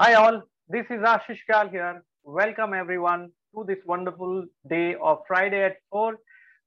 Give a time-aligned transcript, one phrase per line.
[0.00, 2.02] Hi all, this is Ashish Kal here.
[2.24, 6.14] Welcome everyone to this wonderful day of Friday at 4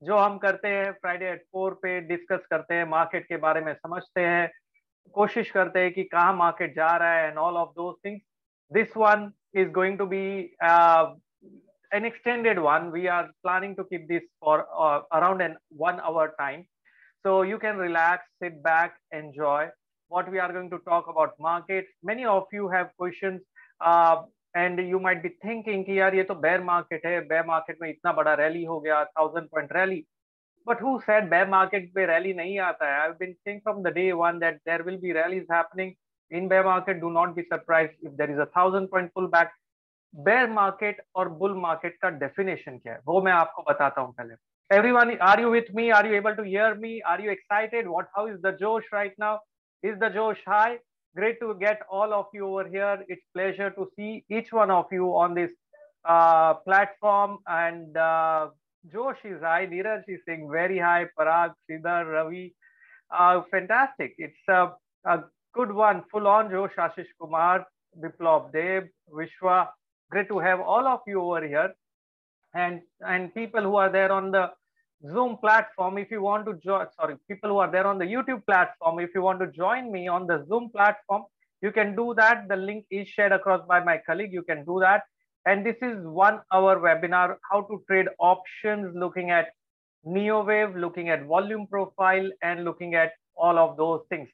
[0.02, 3.74] जो हम करते हैं Friday at four पे discuss करते हैं मार्केट के बारे में
[3.74, 4.48] समझते हैं
[5.16, 8.22] कोशिश करते हैं कि कहाँ मार्केट जा रहा है and all of those things
[8.72, 9.30] this one
[9.82, 10.24] going to be
[10.72, 11.04] uh,
[11.98, 12.92] an extended one.
[12.98, 16.68] We are planning to keep this for uh, around an one hour time.
[17.26, 19.62] So you can relax, sit back, enjoy
[20.13, 21.89] what we are going to talk about markets.
[22.03, 23.41] Many of you have questions
[23.81, 24.23] uh,
[24.55, 27.89] and you might be thinking कि यार ये तो bear market है bear market में
[27.89, 30.05] इतना बड़ा rally हो गया thousand point rally
[30.67, 33.91] but who said bear market पे rally नहीं आता है I've been saying from the
[33.91, 35.95] day one that there will be rallies happening
[36.31, 39.51] in bear market do not be surprised if there is a thousand point pullback
[40.13, 44.35] bear market और bull market का definition क्या है वो मैं आपको बताता हूँ पहले
[44.71, 48.11] everyone are you with me are you able to hear me are you excited what
[48.17, 49.39] how is the josh right now
[49.84, 50.78] Is the josh high
[51.16, 53.04] great to get all of you over here.
[53.08, 55.52] It's pleasure to see each one of you on this
[56.06, 57.40] uh, platform.
[57.48, 58.50] And uh,
[58.92, 62.56] josh is high neeraj is saying very high parag sridhar ravi.
[63.12, 64.16] Uh, fantastic.
[64.18, 64.72] It's a,
[65.06, 65.24] a
[65.54, 66.04] good one.
[66.12, 67.66] Full on josh ashish kumar
[68.02, 69.68] biplab dev vishwa.
[70.10, 71.74] Great to have all of you over here.
[72.56, 74.52] And and people who are there on the
[75.13, 78.45] zoom platform if you want to join sorry people who are there on the youtube
[78.47, 81.23] platform if you want to join me on the zoom platform
[81.63, 84.81] you can do that the link is shared across by my colleague you can do
[84.81, 85.03] that
[85.47, 89.49] and this is one hour webinar how to trade options looking at
[90.07, 94.29] neowave looking at volume profile and looking at all of those things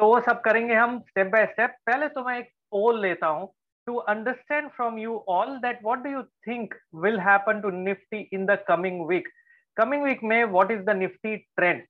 [0.00, 3.46] तो वो सब करेंगे हम step by step पहले तो मैं एक पोल लेता हूं
[3.88, 8.44] to understand from you all that what do you think will happen to nifty in
[8.50, 9.28] the coming week
[9.76, 11.82] coming week में what is the nifty trend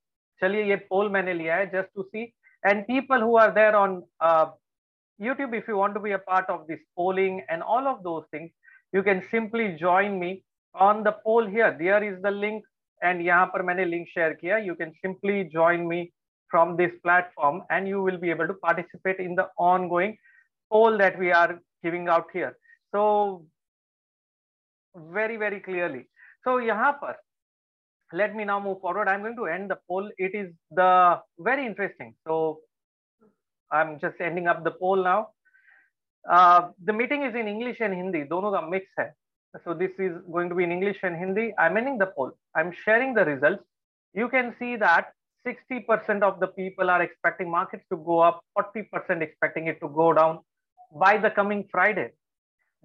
[0.42, 2.26] चलिए ये poll मैंने लिया है just to see
[2.64, 4.46] and people who are there on uh,
[5.20, 8.24] YouTube if you want to be a part of this polling and all of those
[8.30, 8.50] things
[8.92, 10.42] you can simply join me
[10.74, 12.64] on the poll here there is the link
[13.02, 16.12] and यहाँ पर मैंने link share किया you can simply join me
[16.50, 20.16] from this platform and you will be able to participate in the ongoing
[20.70, 22.56] poll that we are giving out here.
[22.92, 23.44] So
[24.94, 26.08] very, very clearly.
[26.44, 27.16] So यहाँ पर
[28.13, 29.07] let me now move forward.
[29.07, 30.09] I'm going to end the poll.
[30.17, 32.13] It is the very interesting.
[32.25, 32.59] So
[33.71, 35.29] I'm just ending up the poll now.
[36.29, 38.23] Uh, the meeting is in English and Hindi.
[38.29, 39.09] Dono ka mix hai.
[39.63, 41.53] So this is going to be in English and Hindi.
[41.57, 42.31] I'm ending the poll.
[42.55, 43.63] I'm sharing the results.
[44.13, 45.11] You can see that
[45.45, 50.13] 60% of the people are expecting markets to go up, 40% expecting it to go
[50.13, 50.39] down
[50.95, 52.11] by the coming Friday.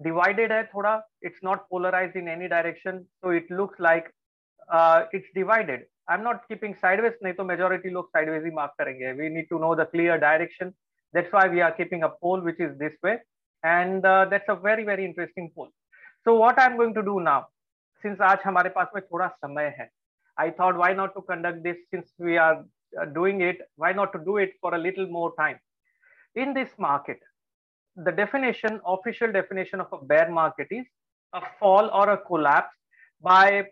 [0.03, 3.05] Divided hai thoda, it's not polarized in any direction.
[3.23, 4.11] So it looks like
[5.13, 5.81] it's divided.
[6.07, 9.17] I'm not keeping sideways, to majority log sideways hi mark karenge.
[9.17, 10.73] We need to know the clear direction.
[11.13, 13.19] That's why we are keeping a poll which is this way.
[13.63, 15.69] And uh, that's a very, very interesting poll.
[16.23, 17.47] So what I'm going to do now,
[18.01, 19.89] since aaj hamare paas mein thoda samay hai,
[20.37, 22.63] I thought why not to conduct this since we are
[22.99, 25.59] uh, doing it, why not to do it for a little more time.
[26.35, 27.19] In this market,
[27.95, 30.85] the definition, official definition of a bear market is
[31.33, 32.73] a fall or a collapse
[33.21, 33.65] by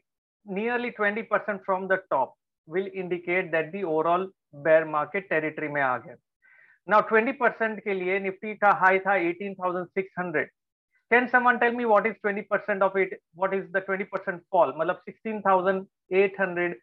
[0.46, 2.34] nearly 20% from the top
[2.66, 6.16] will indicate that the overall bear market territory में आ गया.
[6.88, 10.46] Now 20% के लिए Nifty का high था 18,600.
[11.12, 13.10] Can someone tell me what is 20% of it?
[13.34, 14.72] What is the 20% fall?
[14.78, 16.74] मतलब 16,800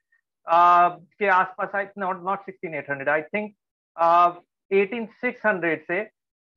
[0.48, 0.90] uh,
[1.20, 3.08] के आसपास not not 16,800.
[3.08, 3.56] I think
[3.98, 4.36] uh,
[4.72, 6.10] 18,600 से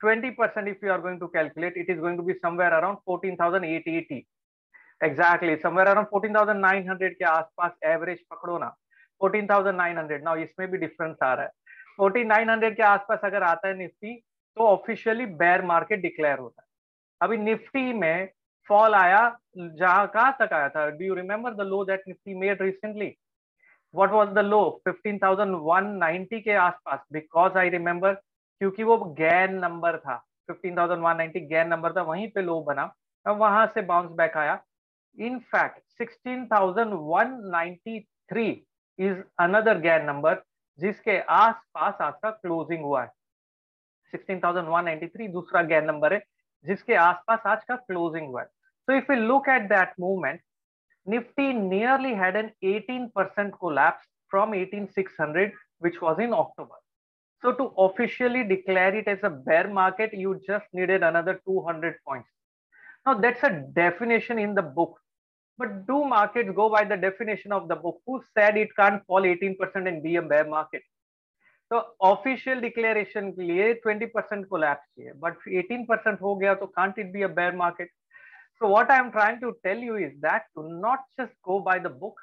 [0.04, 4.26] 20% if you are going to calculate, it is going to be somewhere around 14,880.
[5.01, 8.75] Exactly, somewhere around 14,900 के आसपास average पकड़ो ना।
[9.21, 11.51] 14,900 now इसमें भी difference आ रहा है।
[11.99, 14.13] 14,900 के आसपास अगर आता है निफ्टी
[14.57, 16.67] तो ऑफिशियली बेयर मार्केट डिक्लेयर होता है।
[17.21, 18.29] अभी निफ्टी में
[18.67, 19.21] फॉल आया
[19.57, 20.89] जहाँ कहाँ तक आया था?
[20.89, 23.13] Do you remember the low that Nifty made recently
[23.93, 30.15] what was the low 15,190 के आसपास। बिकॉज़ आई रिमेम्बर क्योंकि वो गैन नंबर था।
[30.49, 32.93] 15,190 गैन नंबर था वहीं पे लो बना।
[33.25, 34.61] अब वहाँ से बाउंस बैक आया।
[35.26, 38.44] In fact 16,193
[39.06, 40.42] is another gain number
[40.78, 43.10] जिसके आसपास आज का क्लोजिंग हुआ है
[44.14, 46.22] 16,193 दूसरा गैन नंबर है
[46.64, 48.48] जिसके आसपास आज का क्लोजिंग हुआ है
[48.88, 50.40] so if we look at that movement
[51.06, 55.44] nifty nearly had an 18% collapse from 18600
[55.86, 56.80] which was in october
[57.42, 62.28] So to officially declare it as a bear market, you just needed another 200 points.
[63.04, 64.96] Now that's a definition in the book.
[65.58, 68.00] But do markets go by the definition of the book?
[68.06, 70.82] Who said it can't fall 18% and be a bear market?
[71.72, 76.66] तो official declaration के लिए 20 percent collapse चाहिए but 18 percent हो गया तो
[76.66, 77.90] can't it be a bear market
[78.62, 81.78] so what i am trying to tell you is that to not just go by
[81.86, 82.20] the book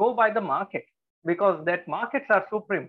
[0.00, 0.84] go by the market
[1.24, 2.88] because that markets are supreme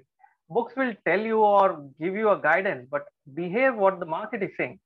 [0.58, 1.68] books will tell you or
[2.04, 3.08] give you a guidance but
[3.40, 4.78] behave what the market is saying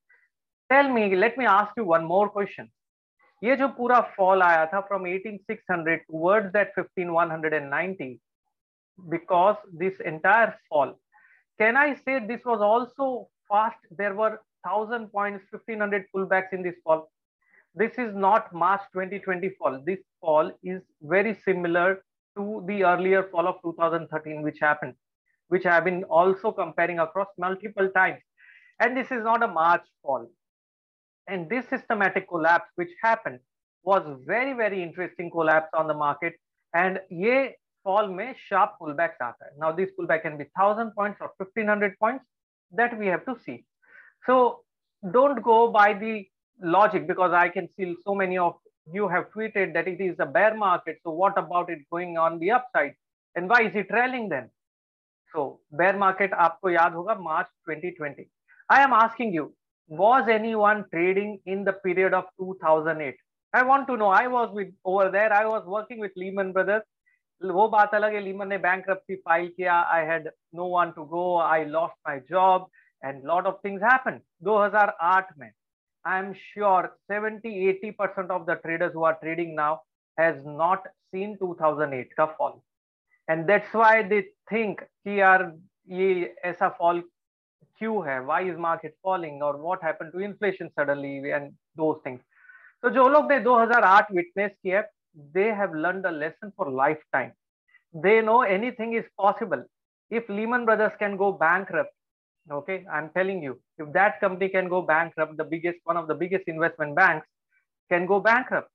[0.74, 2.72] tell me let me ask you one more question
[3.44, 8.18] ये जो पूरा fall आया था from 18600 towards that 15190
[9.10, 10.94] because this entire fall
[11.62, 16.76] can i say this was also fast there were 1000 points 1500 pullbacks in this
[16.84, 17.10] fall
[17.76, 22.04] this is not march 2020 fall this fall is very similar
[22.38, 24.96] to the earlier fall of 2013 which happened
[25.50, 28.22] which i have been also comparing across multiple times
[28.80, 30.28] and this is not a march fall
[31.28, 33.40] and this systematic collapse which happened
[33.84, 36.34] was very very interesting collapse on the market
[36.74, 39.52] and ye fall में sharp pullbacks आता है.
[39.60, 42.26] Now this pullback can be 1000 points or 1500 points
[42.72, 43.66] that we have to see.
[44.26, 44.64] So
[45.12, 46.28] don't go by the
[46.62, 48.56] logic because I can see so many of
[48.94, 51.00] you have tweeted that it is a bear market.
[51.04, 52.94] So what about it going on the upside?
[53.36, 54.50] And why is it trailing then?
[55.34, 58.30] So bear market आपको याद होगा March 2020.
[58.70, 59.54] I am asking you,
[59.92, 63.16] was anyone trading in the period of 2008?
[63.54, 64.08] I want to know.
[64.08, 65.34] I was with over there.
[65.34, 66.84] I was working with Lehman Brothers
[67.42, 71.26] वो बात अलग है Lehman ने bank file किया I had no one to go
[71.40, 72.68] I lost my job
[73.04, 75.52] and lot of things happen 2008 में
[76.06, 79.76] आई am sure 70 80 percent of the traders who are trading now
[80.18, 82.60] has not seen 2008 का fall
[83.28, 84.22] and that's why they
[84.52, 85.52] think कि यार
[86.00, 87.04] ये ऐसा fall
[87.82, 92.22] क्यों है why is market falling और what happened to inflation suddenly and those things
[92.84, 94.82] तो जो लोग ने 2008 विटनेस किया
[95.34, 97.34] they have learned a lesson for lifetime.
[97.94, 99.64] They know anything is possible.
[100.10, 101.92] If Lehman Brothers can go bankrupt,
[102.50, 106.16] okay, I'm telling you, if that company can go bankrupt, the biggest, one of the
[106.16, 107.28] biggest investment banks
[107.92, 108.70] can go bankrupt,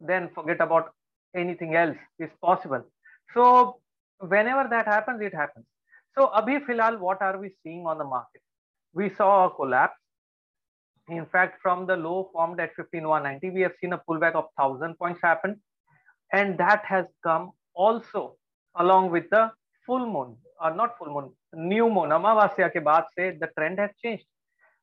[0.00, 0.90] then forget about
[1.34, 2.84] anything else is possible.
[3.34, 3.80] So
[4.20, 5.66] whenever that happens, it happens.
[6.16, 8.40] So Abhi Filal, what are we seeing on the market?
[8.93, 9.99] We saw a collapse.
[11.09, 14.97] In fact, from the low formed at 15190, we have seen a pullback of 1000
[14.97, 15.61] points happen.
[16.31, 18.37] And that has come also
[18.75, 19.51] along with the
[19.85, 22.09] full moon or not full moon new moon.
[22.09, 24.25] Amavasya ke baad se the trend has changed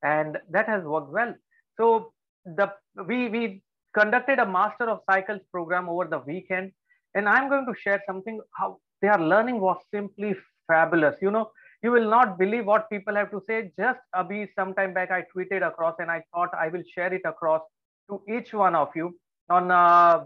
[0.02, 1.35] and that has worked well.
[1.76, 2.12] So
[2.45, 2.73] the
[3.07, 3.62] we we
[3.95, 6.71] conducted a master of cycles program over the weekend
[7.14, 10.35] and i'm going to share something how they are learning was simply
[10.69, 11.17] fabulous.
[11.21, 11.50] You know
[11.83, 15.67] you will not believe what people have to say just abhi sometime back i tweeted
[15.67, 17.63] across and i thought i will share it across
[18.11, 19.15] to each one of you
[19.49, 20.25] on uh,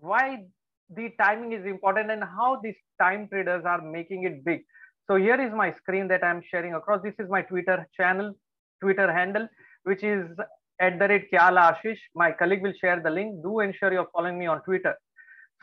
[0.00, 0.44] why
[0.90, 4.62] the timing is important and how these time traders are making it big.
[5.08, 7.02] So here is my screen that I'm sharing across.
[7.02, 8.34] This is my Twitter channel,
[8.80, 9.48] Twitter handle,
[9.84, 10.26] which is
[10.80, 11.98] at the rate Kyala Ashish.
[12.14, 13.42] My colleague will share the link.
[13.42, 14.94] Do ensure you're following me on Twitter.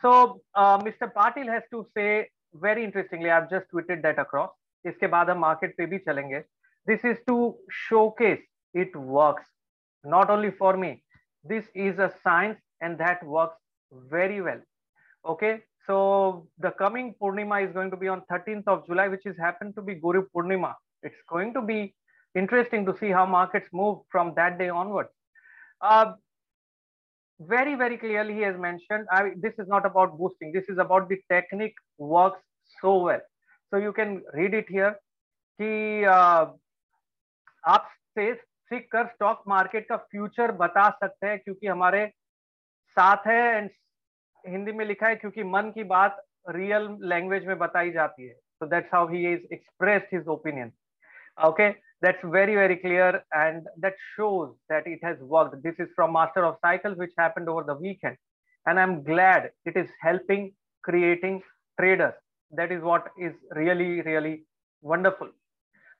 [0.00, 1.12] So uh, Mr.
[1.12, 4.50] Patil has to say very interestingly, I've just tweeted that across.
[4.85, 6.39] इसके बाद हम market पे भी चलेंगे
[6.87, 7.37] this is to
[7.73, 8.45] showcase
[8.81, 9.53] it works
[10.05, 10.91] not only for me
[11.45, 14.61] this is a science and that works very well
[15.25, 19.37] okay so the coming purnima is going to be on 13th of july which is
[19.37, 21.93] happened to be guru purnima it's going to be
[22.35, 25.09] interesting to see how markets move from that day onwards
[25.81, 26.13] uh,
[27.39, 31.07] very very clearly he has mentioned I, this is not about boosting this is about
[31.09, 32.41] the technique works
[32.81, 33.21] so well
[33.72, 34.92] So you can read it here
[35.60, 36.46] कि uh,
[37.68, 37.88] आप
[38.18, 42.06] से सीख कर stock market का future बता सकते हैं क्योंकि हमारे
[42.96, 43.70] साथ है एंड
[44.48, 46.22] हिंदी में लिखा है क्योंकि मन की बात
[46.56, 50.68] रियल लैंग्वेज में बताई जाती है so that's how he is expressed his opinion
[51.46, 51.68] okay
[52.04, 56.44] that's very very clear and that shows that it has worked this is from master
[56.48, 58.16] of cycles which happened over the weekend
[58.66, 60.44] and i'm glad it is helping
[60.88, 61.40] creating
[61.78, 62.21] traders
[62.53, 64.35] that is what is really really
[64.83, 65.29] wonderful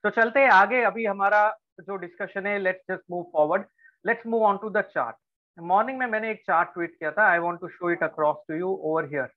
[0.04, 1.40] तो चलते हैं आगे अभी हमारा
[1.80, 3.64] जो discussion है let's just move forward
[4.04, 5.16] let's move on to the chart
[5.58, 8.54] morning में मैंने एक चार्ट ट्वीट किया था I want to show it across to
[8.54, 9.32] you over here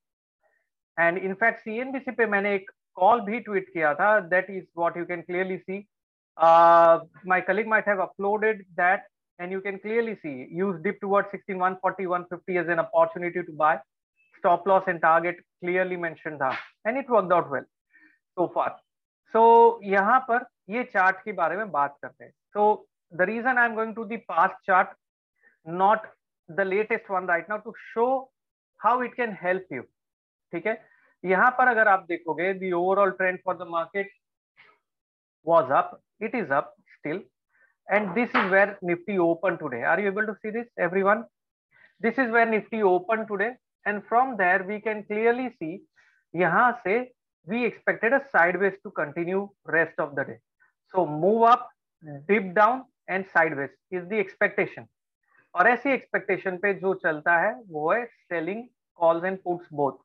[0.97, 5.05] and in fact CNBC पे मैंने एक कॉल भी ट्वीट किया था that is what you
[5.05, 5.85] can clearly see
[7.27, 11.57] my colleague might have uploaded that and you can clearly see use dip towards 16
[11.57, 13.71] 140 150 as an opportunity to buy
[14.46, 16.50] stop loss and target clearly mentioned था
[16.88, 17.70] and it worked out well
[18.38, 18.68] so far
[19.34, 19.42] so
[19.94, 22.68] यहाँ पर ये chart के बारे में बात करते हैं so
[23.20, 24.94] the reason I'm going to the past chart
[25.82, 26.06] not
[26.48, 28.10] the latest one right now to show
[28.84, 29.82] how it can help you
[30.52, 30.76] ठीक है
[31.24, 34.14] यहाँ पर अगर आप देखोगे the overall trend for the market
[35.44, 36.02] was up.
[36.20, 37.20] It is up still.
[37.88, 39.82] And this is where Nifty opened today.
[39.84, 41.24] Are you able to see this, everyone?
[42.00, 43.52] This is where Nifty opened today.
[43.85, 45.81] And from there, we can clearly see,
[46.33, 47.11] yahan se
[47.47, 50.37] we expected a sideways to continue rest of the day.
[50.93, 51.69] So move up,
[52.27, 54.87] dip down and sideways is the expectation.
[55.55, 58.63] और ऐसी expectation पे जो चलता है वो है selling
[58.95, 59.97] calls and puts both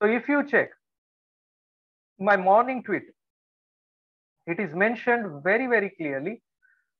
[0.00, 0.70] so if you check
[2.28, 3.04] my morning tweet
[4.46, 6.42] it is mentioned very, very clearly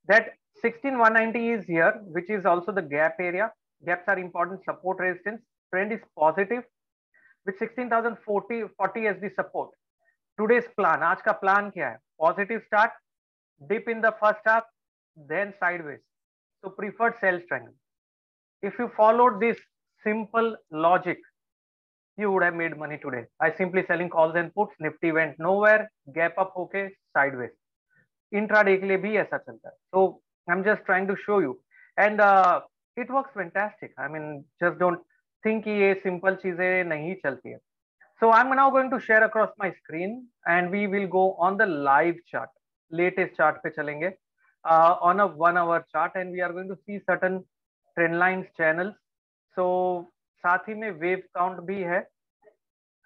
[0.09, 3.53] that 16190 is here, which is also the gap area.
[3.85, 5.43] Gaps are important support resistance.
[5.73, 6.65] Trend is positive
[7.45, 9.71] with 16,040 40 as the support.
[10.39, 11.99] Today's plan, आज का plan क्या है?
[12.21, 12.93] Positive start,
[13.69, 14.65] dip in the first half,
[15.29, 16.01] then sideways.
[16.63, 17.75] So preferred sell triangle.
[18.63, 19.59] If you followed this
[20.03, 21.19] simple logic,
[22.19, 23.25] you would have made money today.
[23.41, 24.75] I simply selling calls and puts.
[24.81, 25.91] Nifty went nowhere.
[26.15, 27.51] Gap up okay, sideways.
[28.35, 29.75] Intraday के लिए भी ऐसा चलता है.
[29.95, 31.59] So I'm just trying to show you,
[31.97, 32.61] and uh,
[32.97, 33.93] it works fantastic.
[33.99, 35.01] I mean, just don't
[35.46, 37.58] think ये simple चीज़ें नहीं चलती है।
[38.22, 40.12] So I am now going to share across my screen
[40.48, 42.50] and we will go on the live chart
[42.92, 44.14] latest chart पे चलेंगे।
[44.66, 47.40] On a one hour chart and we are going to see certain
[47.98, 48.96] trend lines channels
[49.58, 49.66] so
[50.44, 52.00] साथ ही में wave count भी है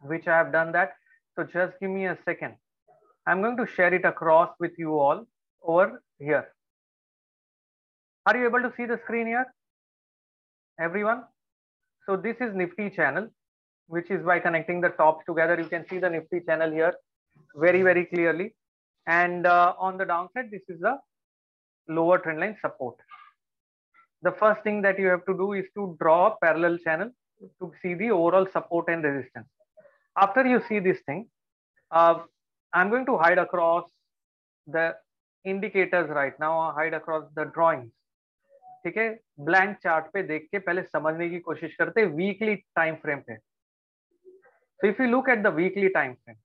[0.04, 0.94] which I have that
[1.38, 2.54] so just give me a second
[2.92, 5.26] I am going to share it across with you all
[5.64, 6.52] over here
[8.26, 9.46] are you able to see the screen here
[10.78, 11.24] every one
[12.06, 13.30] So this is Nifty channel,
[13.88, 15.60] which is by connecting the tops together.
[15.60, 16.94] You can see the Nifty channel here
[17.56, 18.54] very, very clearly.
[19.08, 20.98] And uh, on the downside, this is the
[21.88, 22.96] lower trend line support.
[24.22, 27.12] The first thing that you have to do is to draw a parallel channel
[27.60, 29.48] to see the overall support and resistance.
[30.18, 31.28] After you see this thing,
[31.92, 32.20] uh,
[32.74, 33.90] I'm going to hide across
[34.68, 34.96] the
[35.44, 37.92] indicators right now, hide across the drawings.
[38.86, 39.10] ठीक है?
[39.40, 43.38] Blank chart पे देख के पहले समझने की कोशिश करते हैं वीकली टाइम फ्रेम पे।
[43.38, 46.38] So if you look at the weekly time frame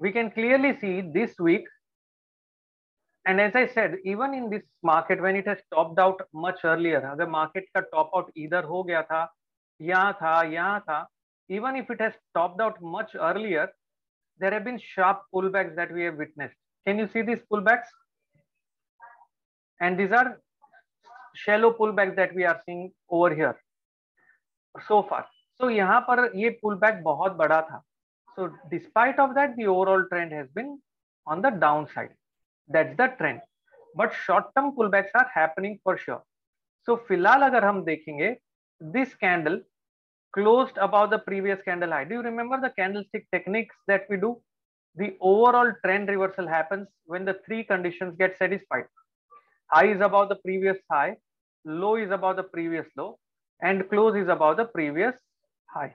[0.00, 1.68] we can clearly see this week
[3.26, 5.62] and as I said even in this market when it has
[6.36, 9.22] much earlier अगर market का top out इधर हो गया था,
[9.80, 11.06] यहाँ था यहाँ था
[11.50, 13.72] even if it has out much earlier
[14.40, 14.78] there have been
[15.50, 16.24] that we have
[16.86, 17.92] can you see this pullbacks
[19.81, 20.39] and these are
[21.33, 23.55] shallow pullbacks that we are seeing over here
[24.87, 25.25] so far
[25.59, 27.79] so yahan par ye pullback bahut bada tha
[28.37, 30.73] so despite of that the overall trend has been
[31.27, 32.13] on the downside
[32.69, 33.41] that's the trend
[34.01, 36.21] but short term pullbacks are happening for sure
[36.87, 38.35] so फिलहाल अगर हम देखेंगे
[38.95, 39.57] this candle
[40.37, 44.29] closed above the previous candle high do you remember the candlestick techniques that we do
[45.01, 48.85] the overall trend reversal happens when the three conditions get satisfied
[49.73, 51.15] high is above the previous high
[51.65, 53.09] low is above the previous low
[53.61, 55.15] and close is above the previous
[55.75, 55.93] high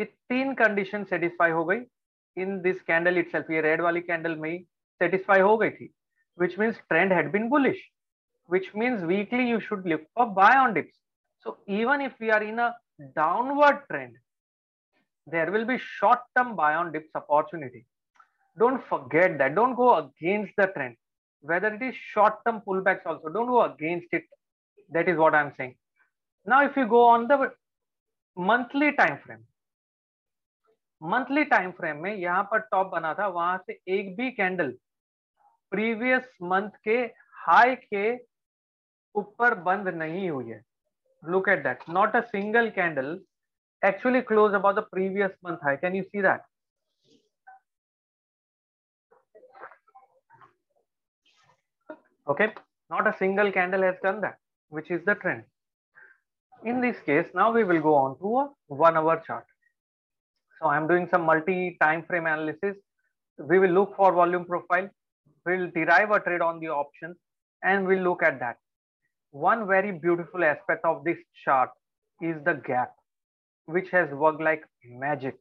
[0.00, 1.80] ये तीन condition satisfy हो गई
[2.42, 4.58] in this candle itself ये red वाली candle में ही
[5.02, 5.92] satisfy हो गई थी
[6.42, 7.80] which means trend had been bullish
[8.54, 10.94] which means weekly you should look for buy on dips
[11.44, 12.68] so even if we are in a
[13.18, 14.14] downward trend
[15.26, 17.82] there will be short term buy on dips opportunity
[18.56, 20.96] don't forget that don't go against the trend
[21.41, 24.23] whether it is short term pullbacks also don't go against it
[24.89, 25.75] that is what i'm saying
[26.47, 27.51] now if you go on the
[28.37, 29.45] monthly time frame
[31.01, 34.71] monthly time frame में यहाँ पर top बना था वहाँ से एक भी candle
[35.71, 36.97] previous month के
[37.45, 38.15] हाई के
[39.15, 40.63] ऊपर बंद नहीं हुई है
[41.23, 43.17] look at that not a single candle
[43.81, 46.43] actually closed above the previous month high can you see that
[52.27, 52.53] okay?
[52.89, 54.37] Not a single candle has done that
[54.69, 55.43] which is the trend.
[56.63, 59.45] In this case now we will go on to a one hour chart.
[60.59, 62.75] So i'm doing some multi time frame analysis.
[63.37, 64.89] We will look for volume profile.
[65.45, 67.17] We'll derive a trade on the options
[67.63, 68.57] and we'll look at that.
[69.31, 71.69] One very beautiful aspect of this chart
[72.21, 72.93] is the gap
[73.65, 75.35] which has worked like magic.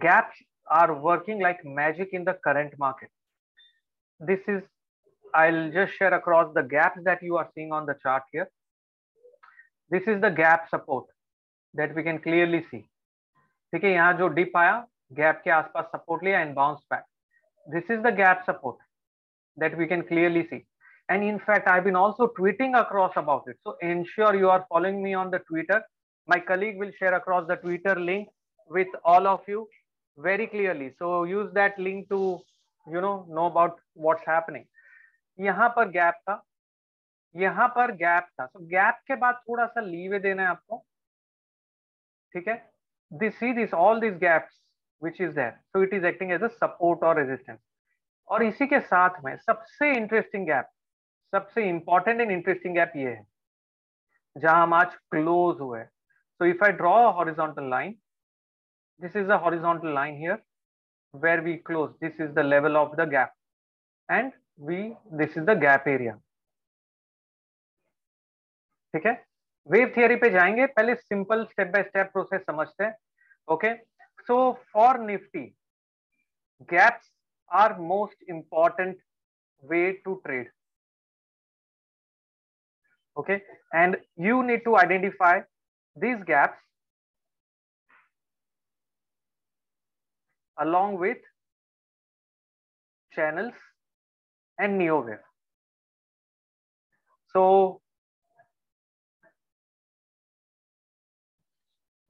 [0.00, 0.36] Gaps
[0.70, 3.08] are working like magic in the current market.
[4.20, 4.62] This is
[5.33, 8.47] i'll just share across the gaps that you are seeing on the chart here
[9.91, 11.05] this is the gap support
[11.73, 12.83] that we can clearly see
[13.73, 14.73] ठीक है यहाँ जो dip आया
[15.13, 17.03] gap के आसपास support लिया and bounce back
[17.73, 18.77] this is the gap support
[19.57, 20.65] that we can clearly see.
[21.09, 23.57] And in fact, I've been also tweeting across about it.
[23.63, 25.81] So ensure you are following me on the Twitter.
[26.27, 28.27] My colleague will share across the Twitter link
[28.69, 29.67] with all of you
[30.17, 30.93] very clearly.
[30.97, 32.41] So use that link to
[32.93, 34.63] you know know about what's happening
[35.40, 36.42] यहाँ पर gap था,
[37.34, 40.84] यहाँ पर gap था। तो gap के बाद थोड़ा सा लीवे देना है आपको।
[42.34, 42.56] ठीक है?
[43.12, 44.60] This see this all this gaps
[45.02, 47.58] which is there so it is acting as a support और रेजिस्टेंस
[48.28, 50.70] और इसी के साथ में सबसे इंटरेस्टिंग गैप
[51.32, 53.26] सबसे इंपॉर्टेंट एंड इंटरेस्टिंग गैप ये है,
[54.36, 55.84] जहाँ हम आज क्लोज हुए
[56.40, 57.94] so if I a horizontal line,
[59.00, 60.38] this is a horizontal line here,
[61.14, 63.34] where we close, this is the level of the gap.
[64.08, 64.82] And we
[65.18, 66.14] this is the gap area
[68.94, 69.12] ठीक है?
[69.68, 72.94] Wave theory पे जाएँगे, पहले simple step by step process समझते हैं
[73.48, 73.74] okay
[74.28, 74.36] so
[74.72, 75.44] for Nifty
[76.70, 77.10] gaps
[77.50, 79.02] are most important
[79.62, 80.50] way to trade
[83.16, 83.32] okay
[83.74, 85.40] and you need to identify
[85.96, 86.62] these gaps
[90.58, 91.28] along with
[93.12, 93.69] channels
[94.64, 95.22] and neo wave
[97.34, 97.44] so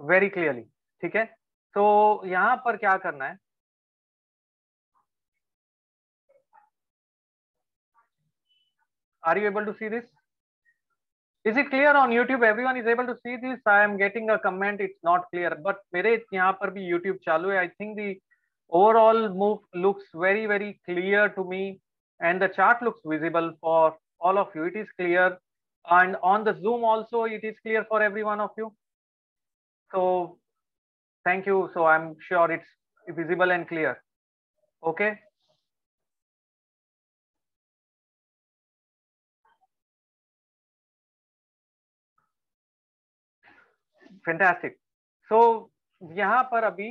[0.00, 0.62] very clearly
[1.02, 1.24] ठीक है
[1.74, 1.82] तो
[2.26, 3.36] यहाँ पर क्या करना है
[9.28, 10.04] are you able to see this
[11.44, 14.38] is it clear on youtube everyone is able to see this i am getting a
[14.38, 18.08] comment it's not clear but mere yahan par bhi youtube chalu hai i think the
[18.80, 21.62] overall move looks very very clear to me
[22.20, 25.38] and the chart looks visible for all of you it is clear
[25.86, 28.72] and on the zoom also it is clear for every one of you
[29.90, 30.38] so
[31.24, 33.96] thank you so i'm sure it's visible and clear
[34.82, 35.16] okay
[45.28, 45.70] so so,
[46.16, 46.90] यहाँ पर अभी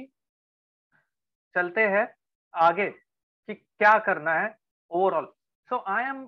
[1.56, 2.08] चलते हैं
[2.54, 4.50] आगे कि क्या करना है
[4.91, 5.27] overall
[5.69, 6.25] so I am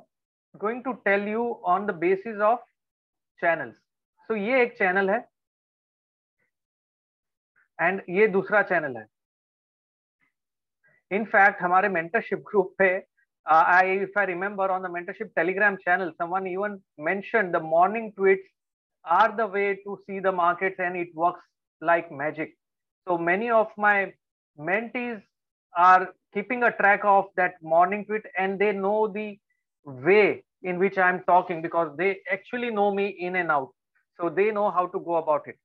[0.55, 1.43] going to tell you
[1.75, 2.65] on the basis of
[3.41, 3.77] channels
[4.31, 5.19] सो ये एक चैनल है
[7.79, 9.07] एंड ये दूसरा चैनल है
[11.11, 12.91] इनफैक्ट हमारे मेंटरशिप ग्रुप पे
[13.47, 18.55] I if I remember on the mentorship Telegram channel someone even mention the morning tweets
[19.05, 21.41] are the way to see the markets and it works
[21.83, 22.57] like magic.
[23.07, 24.13] So many of my
[24.59, 25.23] mentees
[25.77, 29.39] are keeping a track of that morning tweet and they know the
[29.85, 33.71] way in which I'm talking because they actually know me in and out.
[34.21, 35.57] So they know how to go about it.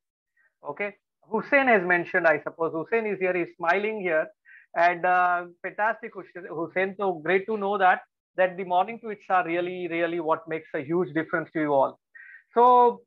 [0.67, 0.95] Okay.
[1.31, 2.73] Hussein has mentioned, I suppose.
[2.73, 4.27] Hussein is here, he's smiling here.
[4.75, 6.95] And uh, fantastic, Hussein.
[6.97, 8.01] So great to know that
[8.37, 11.99] that the morning tweets are really, really what makes a huge difference to you all.
[12.53, 13.01] So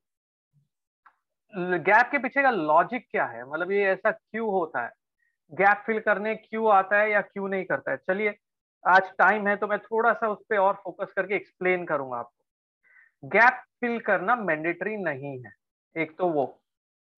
[1.57, 4.91] gap के पीछे का logic क्या है मतलब ये ऐसा क्यों होता है
[5.52, 7.98] गैप फिल करने क्यों आता है या क्यों नहीं करता है?
[7.98, 8.38] चलिए,
[8.88, 12.46] आज टाइम है तो मैं थोड़ा सा उस पर और फोकस करके एक्सप्लेन करूँगा आपको।
[13.28, 15.56] गैप फिल करना मैंडेटरी नहीं है।
[15.98, 16.62] एक तो वो।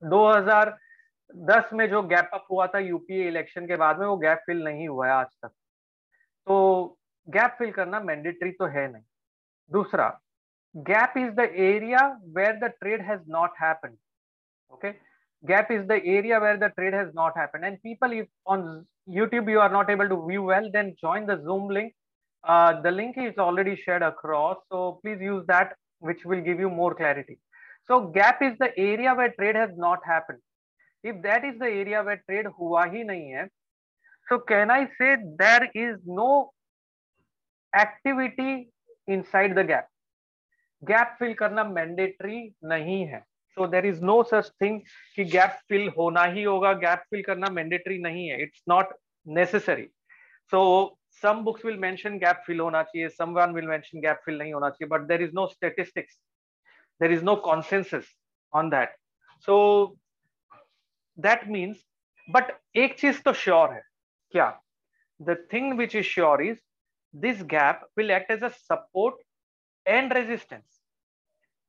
[0.03, 4.63] 2010 में जो गैप अप हुआ था यूपीए इलेक्शन के बाद में, वो गैप फिल
[4.63, 5.51] नहीं हुआ है आज तक।
[6.47, 6.97] तो
[7.29, 9.03] गैप फिल करना मैंडेटरी तो है नहीं।
[9.71, 10.21] दूसरा
[10.77, 13.97] gap is the area where the trade has not happened
[14.73, 14.93] okay?
[15.47, 17.65] Gap is the area where the trade has not happened.
[17.65, 21.41] And people if on youtube you are not able to view well then join the
[21.43, 21.93] zoom link.
[22.43, 24.57] Uh, the link is already shared across.
[24.71, 27.39] So please use that which will give you more clarity.
[27.87, 30.39] So gap is the area where trade has not happened.
[31.03, 33.47] If that is the area where trade hua hi nahi hai
[34.29, 36.51] so can i say there is no
[37.75, 38.69] activity
[39.07, 39.87] inside the gap?
[40.85, 43.23] Gap fill karna mandatory nahi hai
[43.57, 44.79] so there is no such thing
[45.15, 48.93] कि gap fill होना ही होगा gap fill करना mandatory नहीं है it's not
[49.27, 49.87] necessary
[50.51, 50.63] so
[51.23, 54.53] some books will mention gap fill होना चाहिए some one will mention gap fill नहीं
[54.53, 56.19] होना चाहिए but there is no statistics
[57.01, 58.15] there is no consensus
[58.53, 58.95] on that
[59.47, 59.57] so
[61.17, 61.85] that means
[62.29, 63.81] but एक चीज़ तो sure है,
[64.31, 64.61] क्या?
[65.21, 66.57] The thing which is sure is
[67.15, 69.15] this gap will act as a support
[69.87, 70.80] and resistance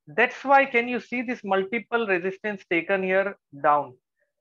[0.07, 3.95] that's why can you see this multiple resistance taken here down?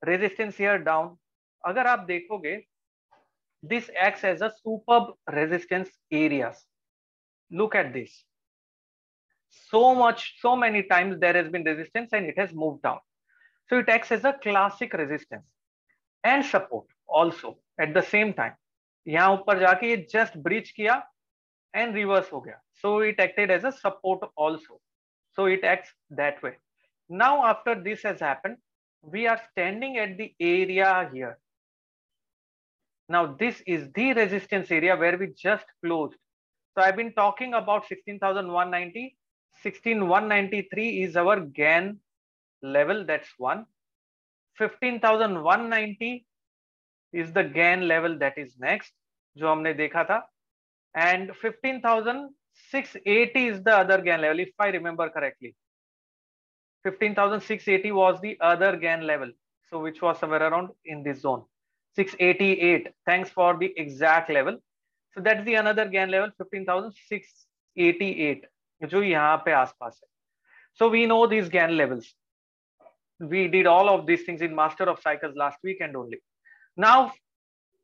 [0.06, 1.18] Resistance here down.
[1.70, 2.54] agar aap dekhoge
[3.72, 6.66] this acts as a superb resistance areas.
[7.52, 8.26] Look at this.
[9.50, 13.00] So much so many times there has been resistance and it has moved down.
[13.70, 15.46] So it acts as a classic resistance
[16.24, 18.56] and support also at the same time.
[19.08, 21.04] jaake ye just breach kiya
[21.74, 24.80] and reverse gaya so it acted as a support also
[25.36, 26.58] so it acts that way.
[27.10, 28.58] Now after this has happened,
[29.02, 31.38] we are standing at the area here.
[33.10, 36.16] Now this is the resistance area where we just closed.
[36.74, 39.18] So I've been talking about 16,190.
[39.64, 42.00] 16,193 is our Gann
[42.62, 43.66] level, that's one.
[44.58, 46.26] 15,190
[47.14, 48.94] is the Gann level, that is next,
[49.38, 50.22] जो हमने देखा था.
[50.96, 52.30] And 15,000
[52.70, 55.56] 15680 is the other GAN level if I remember correctly
[56.86, 59.32] 15680 was the other GAN level
[59.70, 61.44] so which was somewhere around in this zone
[61.96, 64.58] 688 thanks for the exact level
[65.16, 68.46] so that's the another GAN level 15688
[68.82, 70.10] जो यहाँ पे आसपास है
[70.80, 72.14] so we know these GAN levels
[73.20, 76.18] we did all of these things in master of cycles last week and only
[76.78, 77.12] now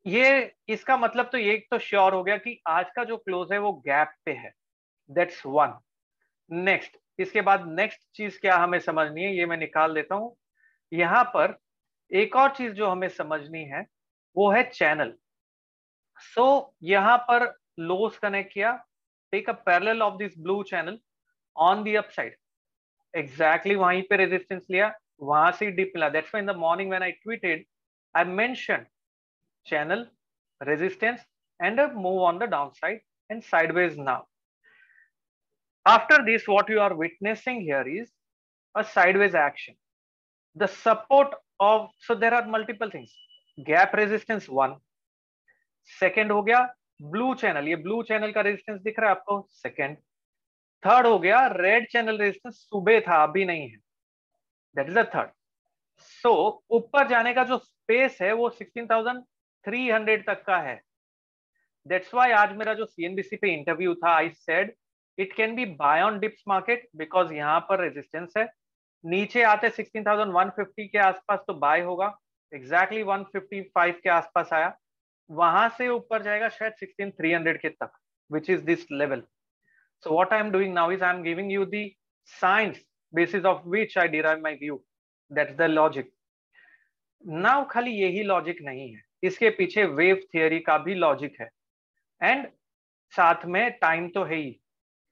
[0.06, 3.58] ये इसका मतलब तो ये तो श्योर हो गया कि आज का जो क्लोज है
[3.58, 4.52] वो गैप पे है
[5.10, 5.78] दैट्स वन
[6.50, 10.36] नेक्स्ट इसके बाद नेक्स्ट चीज़ क्या हमें समझनी है ये मैं निकाल देता हूँ।
[10.92, 11.56] यहाँ पर
[12.10, 13.84] एक और चीज़ जो हमें समझनी है
[14.36, 15.14] वो है चैनल
[16.34, 17.46] सो so, यहाँ पर
[17.80, 18.72] लोस कनेक्ट किया।
[19.32, 20.98] Take a parallel of this blue channel
[21.56, 22.36] on the upside
[23.14, 24.92] exactly वहीं पे रेजिस्टेंस लिया
[25.22, 27.66] वहाँ से डिप मिला। That's in the morning when I tweeted
[28.14, 28.86] I mention
[29.66, 30.02] channel
[30.60, 31.24] resistance
[31.60, 34.20] and a move on the downside and sideways now.
[35.86, 38.10] After this, what you are witnessing here is
[38.74, 39.74] a sideways action.
[40.56, 43.14] The support of, so there are multiple things.
[43.64, 44.76] Gap resistance one.
[46.00, 46.66] Second हो गया
[47.00, 47.64] blue channel.
[47.68, 49.96] ये blue channel का resistance दिख रहा है आपको second.
[50.82, 53.78] Third हो गया red channel resistance सुबह था अभी नहीं है.
[54.76, 55.30] That is the third.
[56.22, 60.80] So ऊपर जाने का जो space है वो 16,300 तक का है
[61.88, 64.74] दैट्स वाई आज मेरा जो सीएनबीसी पे इंटरव्यू था I said
[65.18, 68.48] it can be buy on dips market because यहाँ पर रेजिस्टेंस है।
[69.04, 72.06] नीचे आते 16,150 के आसपास तो बाय होगा।
[72.52, 74.76] एग्जैक्टली exactly 155 के आसपास आया।
[75.30, 77.90] वहाँ से ऊपर जाएगा शायद 16,300 के तक
[78.30, 79.22] which is this level
[80.04, 81.84] so what I am doing now is I am giving you the
[82.32, 82.80] science
[83.12, 84.82] basis of which I derive my view
[85.30, 86.10] that's the logic
[87.24, 91.48] now खाली यही लॉजिक नहीं है। इसके पीछे वेव थियोरी का भी logic है।
[92.20, 92.46] And
[93.12, 94.58] साथ में टाइम तो है ही।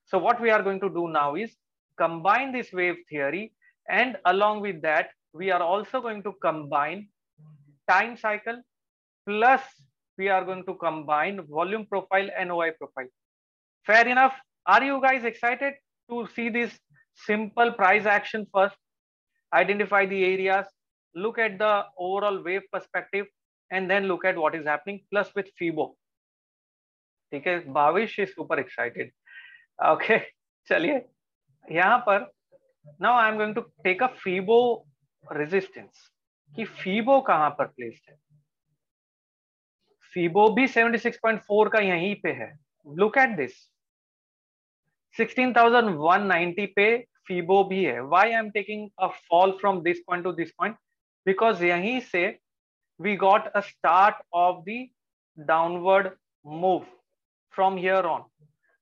[0.06, 1.54] So what we are going to do now is
[1.98, 3.52] combine this wave theory
[3.88, 7.08] and along with that, we are also going to combine
[7.88, 8.62] time cycle
[9.28, 9.62] plus
[10.18, 13.08] we are going to combine volume profile and OI profile.
[13.84, 14.34] Fair enough.
[14.66, 15.74] Are you guys excited
[16.10, 16.72] to see this
[17.14, 18.76] simple price action first?
[19.52, 20.66] Identify the areas,
[21.14, 23.26] look at the overall wave perspective,
[23.70, 25.94] and then look at what is happening plus with FIBO.
[27.34, 29.10] Okay, Bhavish is super excited.
[29.78, 30.18] Okay
[30.68, 31.04] चलिए।
[31.72, 32.30] यहाँ पर
[33.02, 34.58] now I am going to take a fibo
[35.32, 36.10] resistance
[36.56, 38.16] कि Fibo कहाँ पर placed है?
[40.14, 42.52] Fibo भी 76.4 का यहीं पे है।
[42.86, 43.52] लुक एट दिस
[45.16, 46.86] 16,190 पे
[47.26, 50.76] फीबो भी है। Why I am taking a fall from this point to this point
[51.26, 52.26] because यहीं से
[53.00, 54.90] we got a start of the
[55.38, 56.12] downward
[56.44, 56.84] move
[57.54, 58.22] from here on.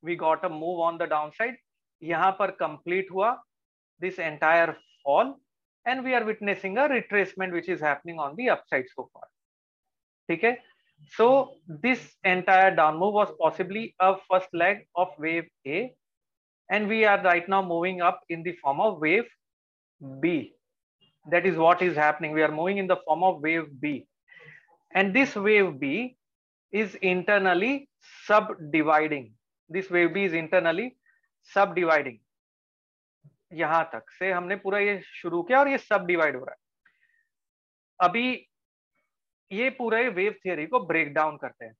[0.08, 1.56] We got a move on the downside
[2.10, 3.32] yahan par complete hua
[4.04, 5.34] this entire fall
[5.92, 9.26] and we are witnessing a retracement which is happening on the upside so far
[10.36, 10.54] okay
[11.18, 11.28] so
[11.86, 15.80] this entire down move was possibly a first leg of wave a
[16.70, 19.32] and we are right now moving up in the form of wave
[20.20, 20.36] b
[21.30, 22.32] that is what is happening.
[22.32, 24.06] We are moving in the form of wave B.
[24.94, 26.16] And this wave B
[26.72, 27.88] is internally
[28.26, 29.32] subdividing.
[29.70, 30.90] This wave B is internally
[31.74, 32.18] subdividing
[33.52, 36.58] यहाँ तक से हमने पूरा ये शुरू किया और ये सब डिवाइड हो रहा है।
[38.00, 38.46] अभी
[39.50, 41.74] ये पूरे वेव थियोरी को ब्रेक डाउन करते हैं।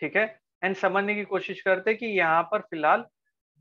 [0.00, 0.24] ठीक है?
[0.64, 3.04] एंड समझने की कोशिश करते हैं कि यहाँ पर फ़िलहाल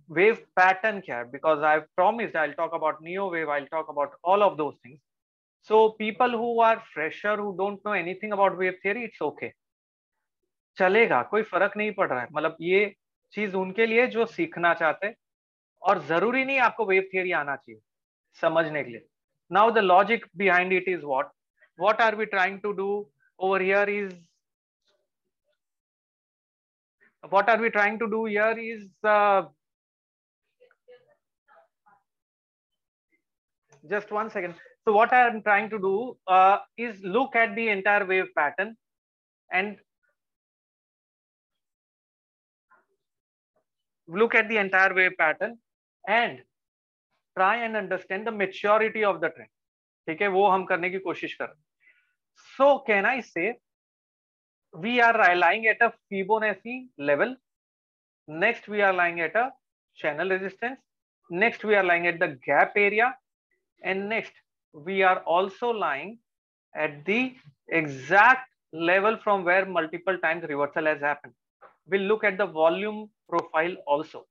[0.10, 1.30] वेव पैटर्न क्या है?
[1.32, 5.00] Because I promised I talk about neo wave I talk about all of those things
[5.70, 9.52] so people who are fresher who don't know anything about wave theory it's okay
[10.78, 12.86] चलेगा, कोई फ़र्क नहीं पड़ रहा है। मतलब ये
[13.34, 15.13] चीज़ उनके लिए जो सीखना चाहते
[15.82, 17.82] और ज़रूरी नहीं आपको वेब थियोरी आना चाहिए,
[18.39, 19.08] समझने के लिए।
[19.52, 21.32] Now the logic behind it is what
[21.80, 22.89] what are we trying to do
[23.39, 24.13] over here is
[27.24, 28.89] what are we trying to do here is
[33.84, 35.96] just one second so what I am trying to do
[36.80, 38.76] is look at their wave pattern
[39.50, 39.78] and
[44.11, 45.59] look at the entire wave pattern
[46.09, 46.43] and
[47.37, 49.51] try and understand the maturity of the trend.
[50.09, 51.55] ठीक है वो हम करने की कोशिश कर
[52.57, 53.53] सो can I से
[54.75, 57.37] we are lying at a Fibonacci level.
[58.29, 59.53] Next, we are lying at a
[59.97, 60.79] channel resistance.
[61.31, 63.15] Next, we are lying at the gap area.
[63.83, 64.33] And next,
[64.73, 66.19] we are also lying
[66.75, 67.35] at the
[67.69, 71.33] exact level from where multiple times reversal has happened.
[71.89, 74.26] We'll look at the volume profile also.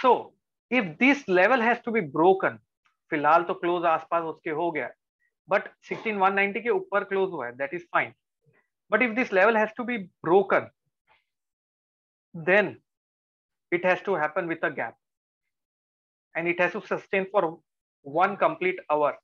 [0.00, 0.34] So,
[0.70, 2.58] if this level has to be broken,
[3.10, 4.90] फ़िलहाल तो close आसपास उसके हो गया
[5.48, 8.12] but 16190 के ऊपर close हुआ है that is fine
[8.90, 10.66] But if this level has to be broken,
[12.34, 12.80] then
[13.70, 14.96] it has to happen with a gap.
[16.36, 17.58] And it has to sustain for
[18.02, 19.16] one complete hour.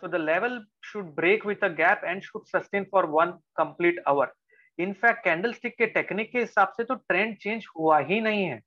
[0.00, 4.32] So the level should break with a gap and should sustain for one complete hour.
[4.78, 8.60] In fact candle stick के technique के हिसाब से तो trend change हुआ ही नहीं है।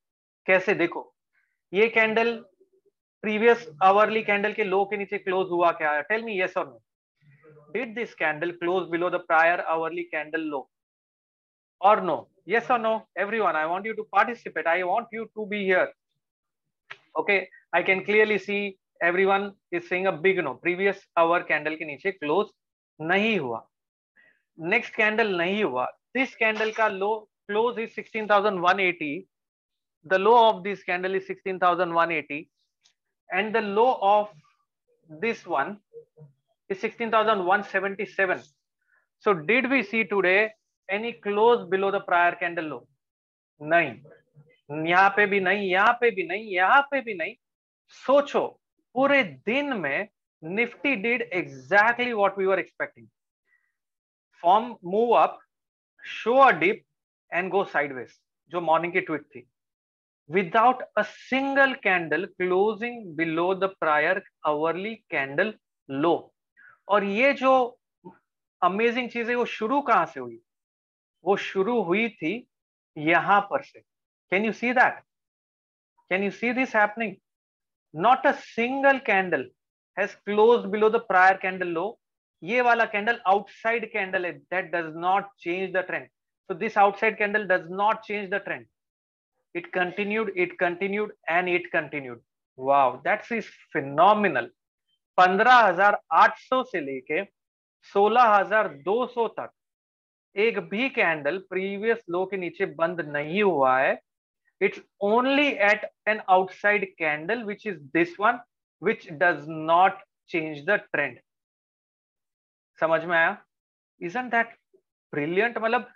[0.48, 0.74] कैसे?
[0.74, 1.14] देखो,
[1.74, 2.36] ये कैंडल
[3.24, 6.02] प्रीवियस आवरली कैंडल के लो के नीचे क्लोज हुआ क्या है?
[6.04, 6.82] टेल मी यस और no
[7.74, 10.70] did this candle close below the prior hourly candle low
[11.82, 12.18] और नो
[12.50, 15.64] यस और no every one I want you to participate I want you to be
[15.64, 15.94] here
[17.20, 17.40] okay
[17.76, 18.58] I can clearly see
[19.04, 22.48] every one is seeing big no previous hour candle के नीचे close
[23.00, 23.66] नहीं हुआ।
[24.58, 27.10] Next candle नहीं हुआ। This candle का low
[27.48, 29.12] close is 16,180
[30.06, 32.44] the low of this candle is 16,180
[33.30, 34.32] and the low of
[35.10, 35.76] this one
[36.70, 38.40] is 16,177
[39.26, 40.38] so did we see today
[40.90, 42.86] any close below the prior candle low
[43.62, 47.36] नहीं यहाँ पे भी नहीं यहाँ पे भी नहीं यहाँ पे भी नहीं
[48.06, 48.46] सोचो
[48.96, 50.08] पूरे दिन में
[50.44, 53.08] Nifty did exactly what we are expecting
[54.44, 55.40] from move up
[56.06, 56.84] show a dip
[57.32, 58.20] and go sideways
[58.52, 59.48] जो मॉर्निंग की ट्वीट थी.
[60.30, 65.52] Without a single candle closing below the prior hourly candle
[65.90, 66.18] low.
[66.88, 67.80] और ये जो
[68.62, 70.40] अमेजिंग चीज़ है, वो शुरू कहाँ से हुई?
[71.26, 72.48] वो शुरू हुई थी
[72.98, 73.80] यहाँ पर से.
[74.32, 75.00] Can you see that
[76.12, 77.16] can you see this happening
[77.94, 79.50] not a single candle
[79.98, 81.99] has close below the prior candle low
[82.44, 86.08] ये वाला कैंडल आउटसाइड कैंडल है that does not change the trend
[86.50, 88.66] so this outside candle does not change the trend
[89.56, 92.22] it continued it continued and it continued
[92.58, 93.50] wow that's is
[95.22, 97.24] आठ सौ से लेके
[97.94, 99.50] 16,200 तक
[100.36, 104.00] एक भी कैंडल प्रीवियस लो के नीचे बंद नहीं हुआ है.
[104.62, 108.40] It's only at an outside candle which is this one
[108.82, 111.20] which does not change the trend
[112.80, 113.38] समझ में आया
[114.02, 114.56] इज़ एन दैट
[115.14, 115.90] ब्रिलियंट मतलब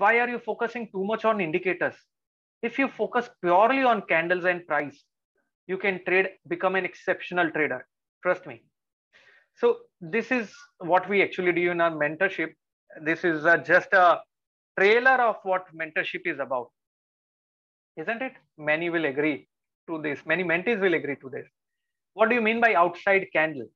[0.00, 2.04] why are you focusing too much on indicators
[2.62, 5.04] if you focus purely on candles and price
[5.68, 7.84] you can trade become an exceptional trader
[8.22, 8.60] trust me
[9.60, 9.72] so
[10.16, 10.54] this is
[10.92, 12.54] what we actually do in our mentorship
[13.10, 14.12] this is just a
[14.76, 16.70] trailer of what mentorship is about
[17.96, 18.32] Isn't it?
[18.56, 19.48] Many will agree
[19.88, 20.24] to this.
[20.24, 21.46] Many mentees will agree to this.
[22.16, 23.68] What do you mean by outside candle?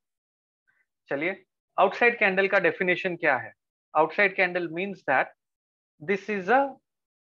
[1.09, 1.33] चलिए
[1.80, 3.52] outside candle का definition क्या है
[3.94, 5.32] outside candle means that
[6.10, 6.60] this is a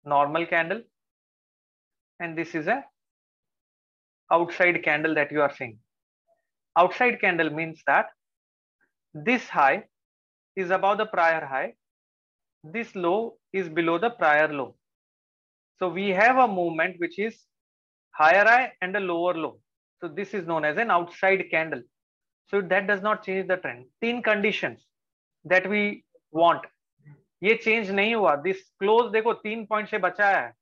[0.06, 0.82] normal candle
[2.20, 2.84] and this is a
[4.32, 5.78] outside candle that you are seeing
[6.78, 8.08] outside candle means that
[9.14, 9.84] this high
[10.56, 11.74] is above the prior high
[12.64, 14.76] this low is below the prior low
[15.80, 17.38] so we have a movement which is
[18.12, 19.60] higher high and a lower low
[20.02, 21.82] so this is known as an outside candle
[22.49, 23.85] So that does not change the trend.
[24.01, 24.87] तीन conditions
[25.45, 26.67] that we want,
[27.43, 28.35] ये change नहीं हुआ.
[28.43, 30.53] This close, देखो, तीन point से बचा है.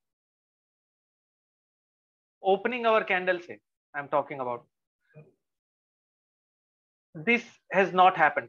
[2.43, 3.59] Opening our candle से,
[3.95, 4.67] I'm talking about.
[7.15, 8.49] This has not happen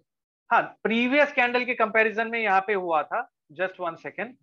[0.50, 3.22] हाँ प्रीवियस कैंडल के कंपैरिजन में यहाँ पे हुआ था.
[3.52, 4.34] Just one second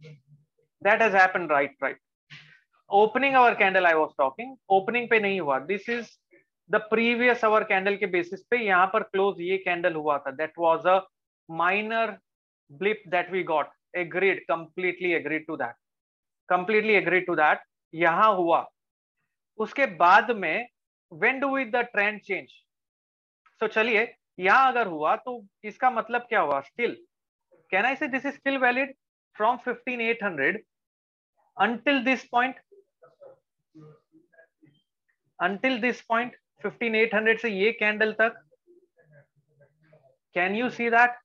[0.82, 1.98] that has happen right right
[2.90, 5.58] opening hour candle I was talking opening पे नहीं हुआ.
[5.58, 6.08] This is
[6.70, 10.30] the previous hour candle के बेसिस पे यहाँ पर क्लोज ये कैंडल हुआ था.
[10.30, 11.00] That was a
[11.48, 12.16] minor
[12.70, 15.74] blip that we got agreed completely agreed to that
[16.48, 17.62] completely agreed to that
[17.94, 18.66] यहाँ हुआ.
[19.58, 20.68] उसके बाद में
[21.12, 22.48] when do with the trend change
[23.60, 26.60] so चलिए, यहाँ अगर हुआ तो इसका मतलब क्या हुआ?
[26.60, 26.96] Still
[27.70, 28.94] can I say this is still valid
[29.36, 30.58] from 15800
[31.56, 32.56] until this point?
[35.38, 38.42] Until this point 15800 से ये कैंडल तक?
[40.34, 41.18] Can you see that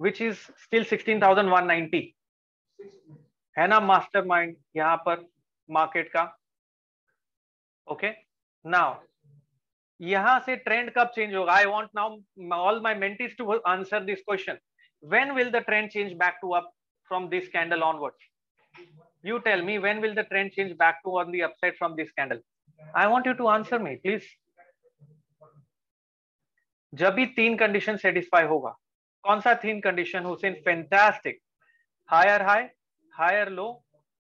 [0.00, 2.02] which is still 16190
[3.56, 5.26] है ना मास्टरमाइंड यहाँ पर
[5.68, 6.24] मार्केट का?
[7.86, 8.10] ओके
[8.64, 8.94] नाउ
[10.00, 11.52] यहाँ से ट्रेंड कब चेंज होगा?
[11.52, 12.18] I want now
[12.58, 14.58] all my mentees to answer this question
[15.02, 16.72] when will the trend change back to up
[17.10, 18.26] from this candle onwards?
[19.28, 22.12] You tell me, when will the trend change back to on the upside from this
[22.18, 22.42] candle?
[22.96, 24.28] I want you to answer me please
[26.92, 28.70] जब भी तीन condition satisfy होगा,
[29.24, 31.40] कौन सा तीन condition Hussain fantastic
[32.08, 32.62] higher high
[33.14, 33.66] higher low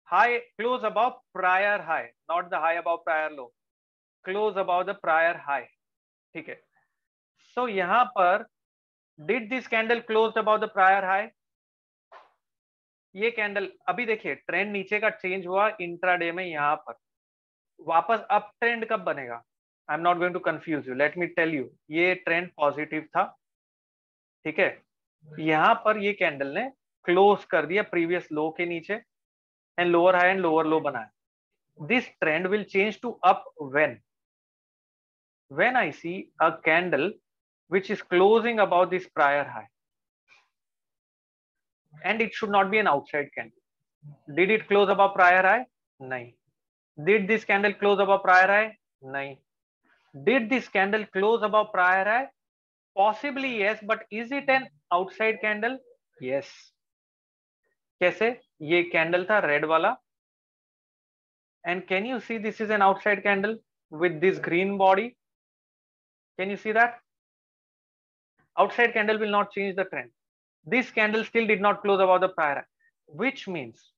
[0.08, 3.46] high close about prior high not the high above prior low
[4.24, 5.62] close about the prior high
[6.34, 6.60] ठीक है?
[7.56, 8.46] So यहाँ पर
[9.18, 11.28] did this candle close about the prior high
[13.14, 16.94] ये candle अभी देखिए trend नीचे का change हुआ इंट्राडे में यहाँ पर।
[17.86, 19.42] वापस अप ट्रेंड कब बनेगा?
[19.88, 23.24] I am not going to confuse you let me tell you ये ट्रेंड पॉजिटिव था,
[24.44, 24.82] ठीक है?
[25.24, 26.68] यहाँ पर ये कैंडल ने
[27.04, 28.94] क्लोज कर दिया प्रीवियस लो के नीचे
[29.78, 31.10] and lower high and lower low बनाया।
[31.78, 34.00] This trend will change to up when
[35.50, 36.12] when I see
[36.42, 37.12] a candle
[37.70, 39.64] which is closing about this prior high
[41.94, 45.62] and it should not be an outside candle did it close about prior high
[46.00, 46.32] नहीं।
[46.99, 48.77] Did this candle close above prior high?
[49.01, 49.35] No.
[50.23, 52.27] Did this candle close above prior high?
[52.95, 55.77] Possibly yes, but is it an outside candle?
[56.21, 56.47] Yes.
[58.01, 58.27] कैसे
[58.61, 59.95] ये candle था red वाला
[61.67, 63.57] and can you see this is an outside candle
[64.01, 65.09] with this green body
[66.37, 66.99] Can you see that?
[68.57, 70.11] Outside candle will not change the trend.
[70.65, 72.67] This candle still did not close above the prior,
[73.07, 73.91] which means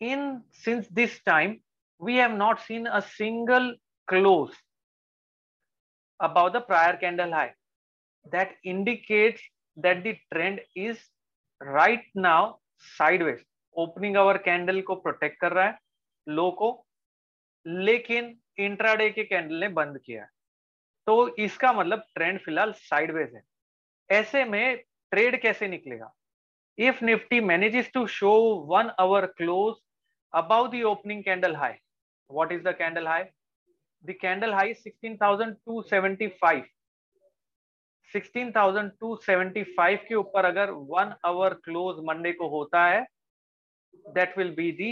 [0.00, 1.60] in since this time,
[2.01, 3.73] we have not seen a single
[4.07, 4.53] close
[6.19, 7.53] above the prior candle high.
[8.25, 9.41] That indicates
[9.77, 10.97] that the trend is
[11.61, 12.59] right now
[12.97, 13.41] sideways.
[13.75, 15.77] Opening hour candle को protect कर रहा है
[16.27, 16.69] लो को,
[17.65, 20.25] लेकिन intraday के candle ने बंद किया
[21.07, 23.41] तो इसका मतलब ट्रेंड फ़िलहाल साइडवेज है
[24.09, 24.77] ऐसे में
[25.11, 26.11] ट्रेड कैसे निकलेगा
[26.77, 28.33] if Nifty manages to show
[28.69, 29.75] one hour close
[30.33, 31.73] above the opening candle high
[32.27, 33.29] what is the candle high
[34.03, 36.63] the candle high is 16275
[38.13, 43.05] 16275 ke upar agar one hour close monday ko hota hai
[44.17, 44.91] that will be the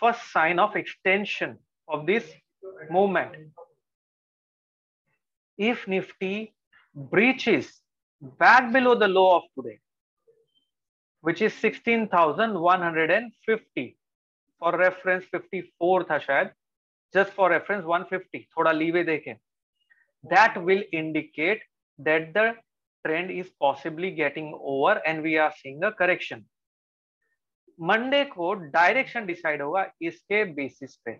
[0.00, 2.24] first sign of extension of this
[2.90, 3.32] movement
[5.58, 6.54] if nifty
[6.94, 7.82] breaches
[8.44, 9.78] back below the low of today
[11.20, 13.96] which is 16150
[14.58, 16.50] for reference 54 था शायद
[17.14, 19.34] just for reference 150 थोड़ा leeway देखें।
[20.64, 21.60] Will indicate
[21.98, 22.54] that the
[23.04, 26.44] trend is possibly getting over and we are seeing a correction
[27.78, 31.12] Monday को direction decide होगा इसके basis पे।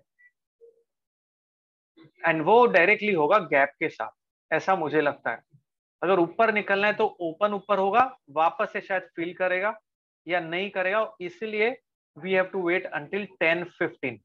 [2.26, 4.10] And वो directly होगा गैप के साथ।
[4.50, 5.40] ऐसा मुझे लगता है।
[6.02, 9.74] अगर ऊपर निकलना है तो ओपन ऊपर होगा, वापस से शायद फिल करेगा
[10.26, 11.70] या नहीं करेगा, इसलिए
[12.16, 14.20] we have to wait until ten fifteen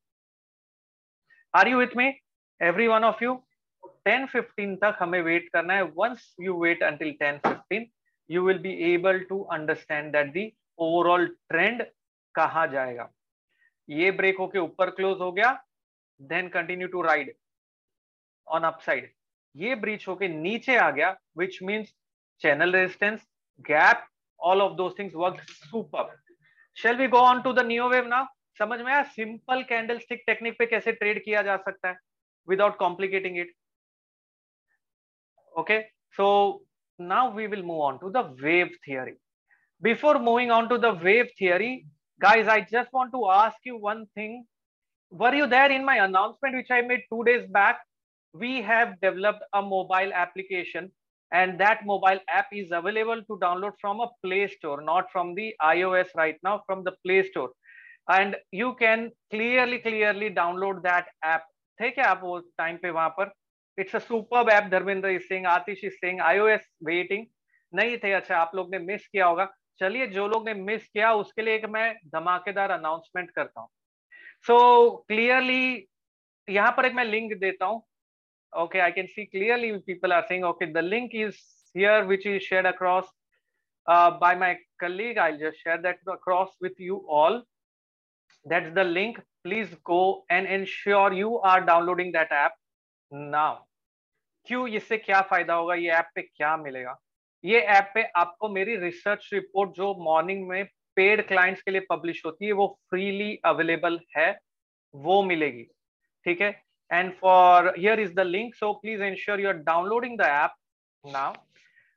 [1.53, 2.07] are you with me
[2.61, 3.33] every one of you
[4.05, 5.83] ten fifteen तक हमें वेट करना है.
[5.97, 7.89] Once you wait until ten fifteen
[8.29, 11.83] you will be able to understand that the overall trend
[12.35, 13.09] कहा जाएगा.
[13.89, 15.51] ये break होके ऊपर close हो गया
[16.21, 17.33] then continue to ride
[18.47, 19.09] on upside
[19.55, 21.93] ये ब्रीच होके नीचे आ गया which means
[22.41, 23.27] channel resistance
[23.65, 24.05] gap
[24.39, 26.15] all of दो things work super
[26.77, 28.25] shell we go on to the new wave now
[28.58, 31.96] समझ में आया सिंपल कैंडल स्टिक टेक्निक पे कैसे ट्रेड किया जा सकता है
[32.48, 33.54] without complicating it
[35.58, 35.80] okay
[36.16, 36.28] so
[37.00, 39.16] now we will move on to the wave theory
[39.82, 41.74] before moving on to the wave theory
[42.20, 44.34] guys i just want to ask you one thing
[45.12, 47.80] were you there in my announcement which i made two days back
[48.34, 50.90] we have developed a mobile application
[51.32, 55.48] and that mobile app is available to download from a play store not from the
[55.70, 57.50] ios right now from the play store
[58.07, 61.47] And you can clearly clearly download that app
[61.79, 63.31] थे क्या आप वो time पे वहाँ पर?
[63.77, 67.25] It's a super app Dharmendra Singh Atish Singh iOS waiting
[67.73, 68.11] नहीं थे?
[68.13, 69.45] अच्छा आप लोग ने मिस किया होगा।
[69.79, 73.69] चलिए, जो लोग ने मिस किया, उसके लिए एक मैं धमाकेदार अनाउंसमेंट करता हूँ।
[74.47, 75.87] सो क्लियरली
[76.47, 77.81] यहाँ पर एक मैं लिंक देता हूँ।
[78.53, 81.35] Okay I can see clearly people are seeing okay the link is
[81.75, 83.11] here which is share across
[83.87, 87.43] by my colleague I just share that across with you all
[88.49, 92.53] that's the link please go and ensure you are downloading that app
[93.31, 93.53] now
[94.47, 96.95] क्यों इससे क्या फ़ायदा होगा ये app पे क्या मिलेगा
[97.43, 100.63] ये ऐप पे आपको मेरी रिसर्च रिपोर्ट जो मॉर्निंग में
[100.97, 104.29] पेड क्लाइंट्स के लिए पब्लिश होती है वो फ्रीली अवेलेबल है
[104.93, 105.63] वो मिलेगी
[106.25, 106.55] ठीक है
[106.91, 110.53] and for here is the link so please ensure you are downloading the app
[111.03, 111.33] now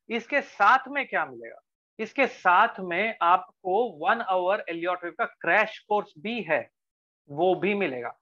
[0.09, 1.61] इसके साथ में क्या मिलेगा
[2.01, 6.61] इसके साथ में आपको वन आवर एलियोट्रिप का क्रैश कोर्स भी है,
[7.31, 8.15] वो भी मिलेगा।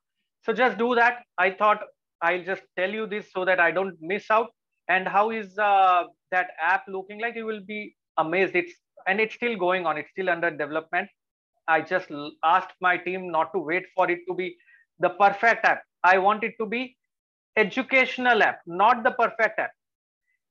[0.47, 1.85] So just do that I thought
[2.20, 4.51] I just tell you this so that I don't miss out
[4.89, 7.81] and how is that app looking like you will be
[8.18, 11.11] amaze it's and it's still going on it's still under development
[11.68, 12.12] I just
[12.47, 14.55] asked my team not to wait for it to be
[15.01, 16.83] the perfect app I want it to be
[17.57, 19.70] educational app not the perfect app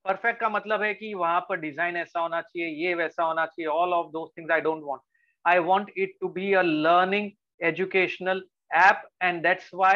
[0.07, 3.67] perfect का मतलब है कि वहाँ पर design ऐसा होना चाहिए, ये वैसा होना चाहिए
[3.71, 5.01] all of those things I don't want
[5.45, 7.31] I want it to be a learning
[7.67, 8.43] educational
[8.77, 9.91] app and that's why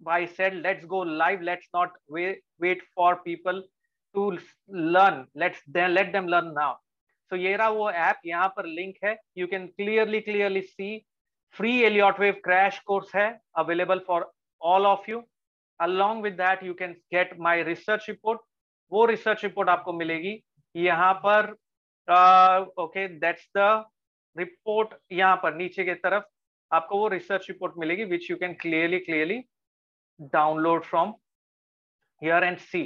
[0.00, 3.56] i said let's go live, let's not wait wait for people
[4.14, 4.38] to
[4.96, 5.26] learn.
[5.34, 6.52] Let's then, let them learn
[7.32, 9.16] ये रहा वो app यहाँ पर link है.
[9.38, 10.88] You can clearly clearly see
[11.56, 14.30] free Elliott wave crash course है available for
[14.62, 15.22] all of you
[15.80, 18.38] along with that, you can get my research report.
[18.92, 20.40] वो research report आपको मिलेगी।
[20.74, 21.50] यहाँ पर
[22.82, 23.84] ओके दैट्स द
[24.36, 26.24] रिपोर्ट यहाँ पर, नीचे की तरफ़
[26.70, 29.38] आपको वो रिसर्च रिपोर्ट मिलेगी which you can clearly clearly
[30.32, 31.14] download from
[32.22, 32.84] here and see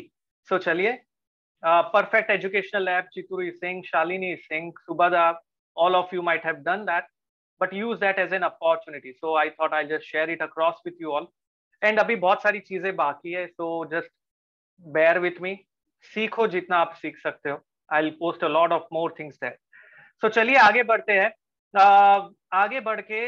[0.48, 0.92] so चलिए
[1.62, 5.28] perfect educational app Chitur Singh Shalini Singh Subada
[5.76, 7.06] all of you might have done that
[7.60, 11.00] but use that as an opportunity so I thought I just share it across with
[11.02, 11.28] you all
[11.82, 14.12] and अभी बहुत सारी चीज़ें बाकी है so just
[14.86, 15.58] bear with me
[16.02, 17.60] सीखो जितना आप सीख सकते हो।
[17.94, 19.58] I post a lot of more things that
[20.22, 21.30] so चलिए आगे बढ़ते हैं।
[21.74, 23.20] uh, आगे बढ़ के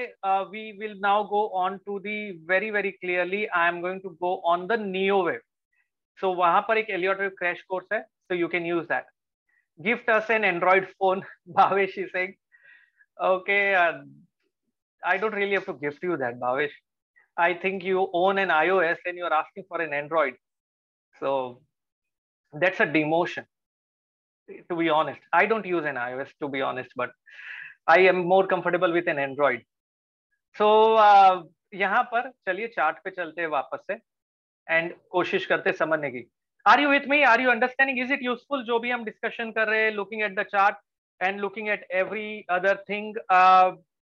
[0.50, 2.18] we will now go on to the
[2.50, 5.40] very very clearly I am going to go on the neo wave
[6.20, 9.06] so वहाँ पर एक एलियट क्रैश कोर्स है so you can use that
[9.78, 11.22] gift us an Android phone
[11.56, 11.98] Bhavesh
[13.26, 13.92] okay uh,
[15.02, 16.74] i don't really have to gift you that bhavesh.
[17.36, 20.34] I think you own an ios and you're asking for an android.
[21.20, 21.62] So
[22.53, 23.45] that's a demotion
[24.69, 27.11] to be honest i don't use an ios to be honest but
[27.87, 29.61] i am more comfortable with an android
[30.55, 31.43] so uh,
[31.75, 33.93] यहाँ पर चलिए chart पे चलते हैं वापस से
[34.67, 36.23] and कोशिश करते समझने की
[36.65, 39.67] are you with me are you understanding is it useful जो भी हम डिस्कशन कर
[39.67, 40.75] रहे हैं looking at the chart
[41.21, 43.17] and looking at every other thing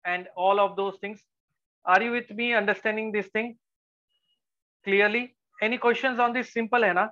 [0.06, 1.24] and all of those things
[1.86, 3.54] are you with me understanding this thing
[4.86, 5.28] clearly
[5.64, 7.10] any questions on this simple है ना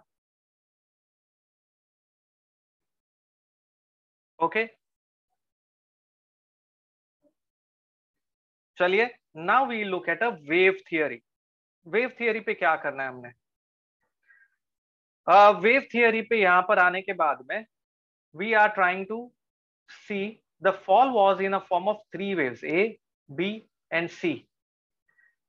[4.41, 4.67] okay?
[8.79, 11.21] चलिए now we look at a wave theory
[11.87, 13.29] wave theory पे क्या करना है हमने?
[15.61, 17.65] Wave uh, theory पे यहाँ पर आने के बाद में
[18.35, 19.19] we are trying to
[19.91, 20.21] see
[20.63, 22.87] the fall was in a form of three wave A
[23.29, 23.51] B
[23.93, 24.33] and C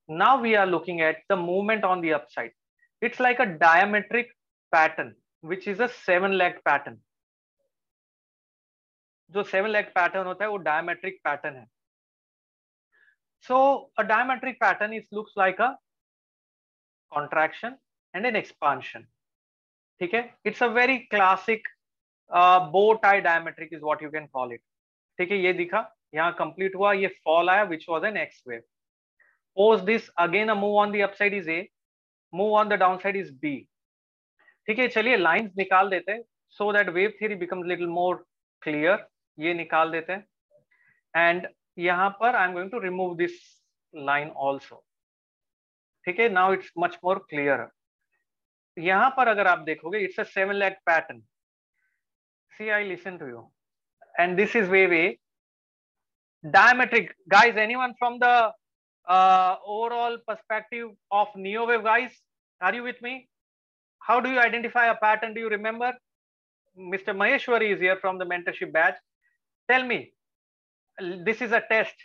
[0.10, 2.54] now we are looking at the movement on the upside
[3.02, 4.32] it's like a diametric
[4.74, 7.00] pattern which is a seven leg pattern
[9.32, 11.66] जो seven leg pattern होता है, वो diametric pattern है।
[13.46, 13.58] So
[14.00, 15.70] a diametric pattern is looks like a
[17.12, 17.78] contraction
[18.14, 19.06] and an expansion
[20.02, 20.22] ठीक है?
[20.46, 21.68] It's a very classic
[22.72, 24.62] but I diametric is what you can call it
[25.20, 25.38] ठीक है?
[25.38, 28.62] ये दिखा। यहाँ कंप्लीट हुआ, ये फॉल आया which was an X wave
[29.58, 31.68] pause this again a move on the upside is a
[32.34, 33.56] move on the downside is B
[34.68, 34.88] ठीक है?
[34.88, 36.22] चलिए लाइन निकाल देते
[36.60, 38.26] so that wave theory become little more
[38.62, 39.08] clear
[39.38, 40.28] ये निकाल देते हैं।
[41.14, 41.48] एंड
[41.80, 43.40] यहाँ पर I am going to remove this
[43.94, 44.84] line also
[46.06, 46.30] ठीक है?
[46.30, 47.68] Now it's much more clear
[48.78, 51.22] यहाँ पर अगर आप देखोगे it's a seven lack pattern
[52.54, 53.50] see I listen to you
[54.16, 55.04] and this is way way
[56.44, 58.32] diametric guys any one from the
[59.08, 62.14] overall perspective of neowave guys
[62.62, 63.14] are you with me
[64.02, 65.98] how do you identify a pattern do you remember
[66.78, 69.00] mister Maheshwari is here from the mentorship batch
[69.72, 70.12] Tell me,
[71.26, 71.96] this is a test.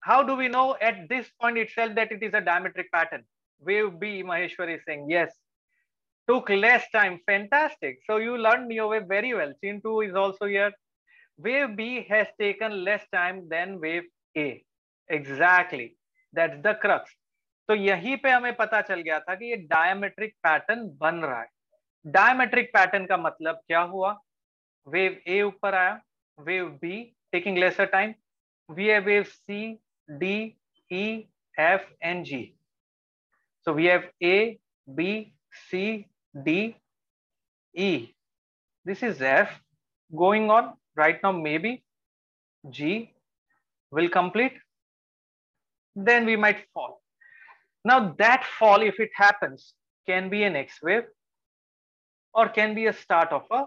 [0.00, 3.24] How do we know at this point itself that it is a diametric pattern?
[3.60, 5.32] Wave B, Maheshwari is saying, yes.
[6.28, 7.20] Took less time.
[7.26, 7.98] Fantastic.
[8.06, 9.52] So you learned Neo wave very well.
[9.62, 10.72] Chintu is also here.
[11.38, 14.04] Wave B has taken less time than wave
[14.36, 14.64] A.
[15.08, 15.96] Exactly.
[16.32, 17.10] That's the crux.
[17.68, 21.48] तो यहीं पे हमें पता चल गया था कि ये डायमेट्रिक पैटर्न बन रहा है
[22.06, 24.16] डायमेट्रिक पैटर्न का मतलब क्या हुआ
[24.88, 25.98] वेव ए ऊपर आया
[26.38, 28.14] wave B taking lesser time.
[28.68, 29.78] We have wave C,
[30.20, 30.56] D,
[30.90, 31.26] E,
[31.58, 32.54] F, and G.
[33.62, 34.58] So we have A,
[34.94, 35.34] B,
[35.70, 36.08] C,
[36.44, 36.76] D,
[37.74, 38.08] E.
[38.84, 39.50] This is F
[40.14, 41.32] going on right now.
[41.32, 41.82] Maybe
[42.70, 43.12] G
[43.90, 44.52] will complete.
[45.94, 47.00] Then we might fall.
[47.84, 49.74] Now that fall, if it happens,
[50.06, 51.04] can be an X wave
[52.34, 53.64] or can be a start of a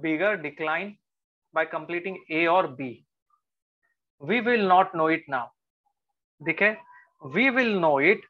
[0.00, 0.96] bigger decline
[1.52, 3.04] by completing A or B.
[4.20, 5.50] We will not know it now.
[6.48, 6.78] Okay?
[7.24, 8.20] We will know it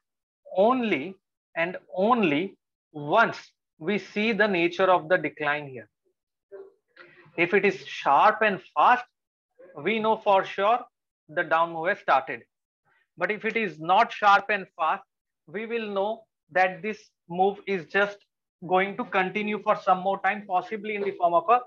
[0.55, 1.15] only
[1.55, 2.57] and only
[2.91, 3.37] once
[3.79, 5.89] we see the nature of the decline here.
[7.37, 9.05] If it is sharp and fast,
[9.77, 10.79] we know for sure
[11.29, 12.41] the down move has started.
[13.17, 15.03] But if it is not sharp and fast,
[15.47, 16.99] we will know that this
[17.29, 18.17] move is just
[18.67, 21.61] going to continue for some more time, possibly in the form of a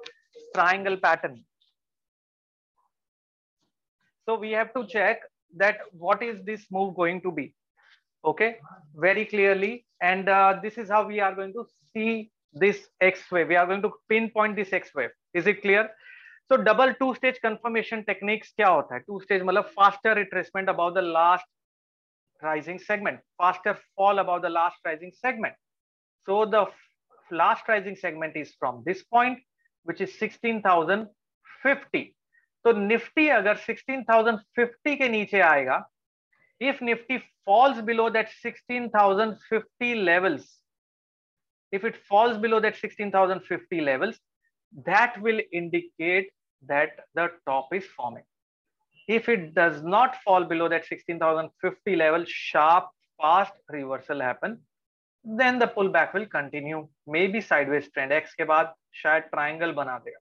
[0.56, 1.44] triangle pattern.
[4.26, 5.22] So we have to check
[5.58, 7.54] that what is this move going to be.
[8.24, 8.58] Okay,
[8.96, 9.86] very clearly.
[10.02, 13.48] And uh, this is how we are going to see this X wave.
[13.48, 15.10] We are going to pinpoint this X wave.
[15.34, 15.90] Is it clear?
[16.48, 19.02] So double two stage confirmation techniques क्या होता है?
[19.06, 21.46] Two stage मतलब faster retracement above the last
[22.42, 25.54] rising segment, faster fall above the last rising segment.
[26.26, 26.66] So the
[27.32, 29.40] last rising segment is from this point,
[29.84, 32.16] which is 16,050.
[32.64, 35.86] तो Nifty अगर 16,050 के नीचे आएगा
[36.62, 40.48] if nifty falls below that 16,050 levels
[41.72, 44.20] if it falls below that 16,050 levels
[44.86, 46.30] that will indicate
[46.64, 48.24] that the top is forming
[49.08, 52.90] if it does not fall below that 16,050 level sharp
[53.22, 54.60] fast reversal happen
[55.24, 60.20] then the pullback will continue maybe sideways trend x के बाद शायद triangle बना देगा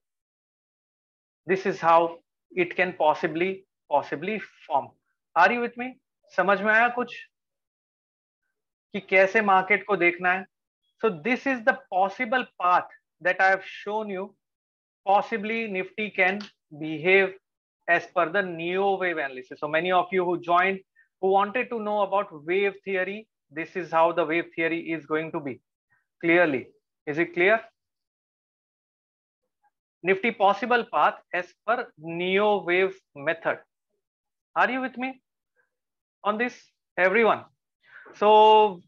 [1.47, 2.19] this is how
[2.65, 4.89] it can possibly possibly form
[5.37, 5.89] are you with me
[6.37, 7.15] समझ में आया कुछ
[8.93, 10.45] कि कैसे मार्केट को देखना है
[11.03, 12.95] so this is the possible path
[13.27, 14.25] that i have shown you
[15.07, 16.41] possibly nifty can
[16.81, 17.35] behave
[17.89, 20.81] as per the neo wave analysis so many of you who joined
[21.23, 23.19] who wanted to know about wave theory
[23.53, 25.61] this is how the wave theory is going to be
[26.21, 26.67] clearly
[27.07, 27.61] is it clear
[30.03, 33.59] nifty possible path as per neo wave method
[34.55, 35.11] are you with me
[36.25, 36.55] on this
[37.07, 37.45] everyone
[38.21, 38.81] so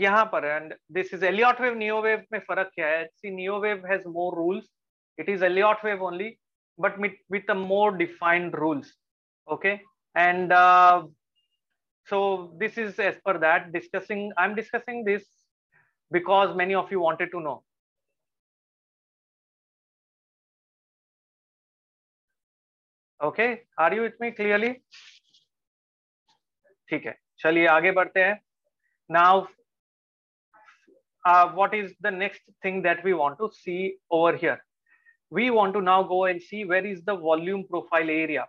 [0.00, 3.60] यहाँ पर and this is Elliott wave neo wave में फर्क क्या है see neo
[3.60, 4.64] wave has more rules
[5.18, 6.38] it is Elliott wave only
[6.78, 8.92] but with, with a more defined rules
[9.50, 9.80] okay
[10.14, 11.02] and uh,
[12.06, 15.24] so this is as per that discussing I'm discussing this
[16.10, 17.62] because many of you wanted to know
[23.22, 24.76] okay are you with me clearly
[26.90, 28.38] ठीक है चलिए आगे बढ़ते हैं
[29.16, 29.46] now
[31.30, 34.58] uh, what is the next thing that we want to see over here
[35.30, 38.46] we want to now go and see where is the volume profile area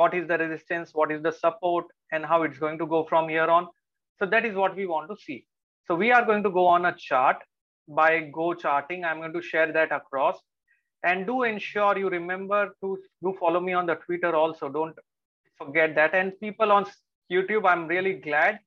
[0.00, 3.29] what is the resistance what is the support And how it's going to go from
[3.29, 3.67] here on.
[4.19, 5.45] So that is what we want to see.
[5.87, 7.37] So we are going to go on a chart
[7.87, 9.05] by go charting.
[9.05, 10.37] I'm going to share that across.
[11.03, 14.69] And do ensure you remember to do follow me on the twitter also.
[14.69, 14.95] Don't
[15.57, 16.15] forget that.
[16.15, 16.85] And people on
[17.31, 18.59] youtube i'm really glad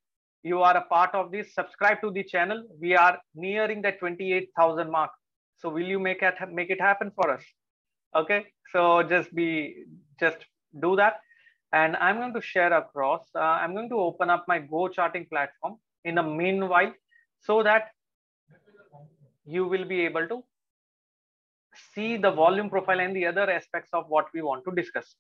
[0.43, 1.55] you are a part of this.
[1.55, 2.65] Subscribe to the channel.
[2.81, 5.11] We are nearing the 28000 mark.
[5.59, 7.43] So will you make it make it happen for us?
[8.15, 8.47] Okay.
[8.73, 9.85] So just be
[10.21, 10.39] just
[10.81, 11.21] do that
[11.72, 15.26] and i'm going to share across uh, i'm going to open up my go charting
[15.26, 15.76] platform
[16.06, 16.92] in the meanwhile
[17.40, 17.90] so that
[19.46, 20.44] you will be able to
[21.94, 25.16] see the volume profile and the other aspects of what we want to discuss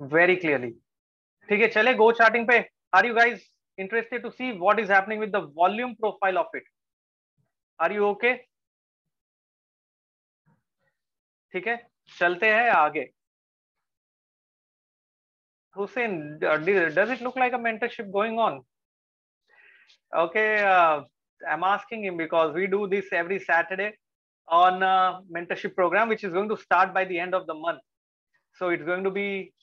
[0.00, 0.72] very clearly
[1.48, 2.64] ठीक है चले go charting पे
[2.98, 3.40] are you guys
[3.78, 6.64] interested to see what is happening with the volume profile of it
[7.78, 8.34] are you okay
[11.52, 11.76] ठीक है
[12.18, 13.08] चलते हैं आगे
[15.77, 18.61] Hussein, does it look like a mentorship going on?
[20.15, 21.01] Okay, uh,
[21.49, 23.93] I'm asking him because we do this every Saturday
[24.47, 27.79] on a mentorship program, which is going to start by the end of the month.
[28.55, 29.53] So it's going to be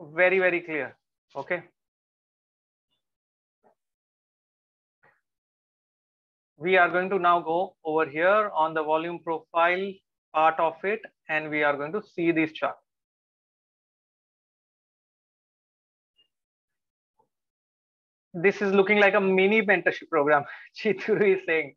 [0.00, 0.96] very, very clear.
[1.34, 1.62] Okay.
[6.56, 9.92] We are going to now go over here on the volume profile
[10.34, 12.74] part of it, and we are going to see this chart.
[18.37, 20.43] This is looking like a mini mentorship program,
[20.75, 21.75] Chituru is saying.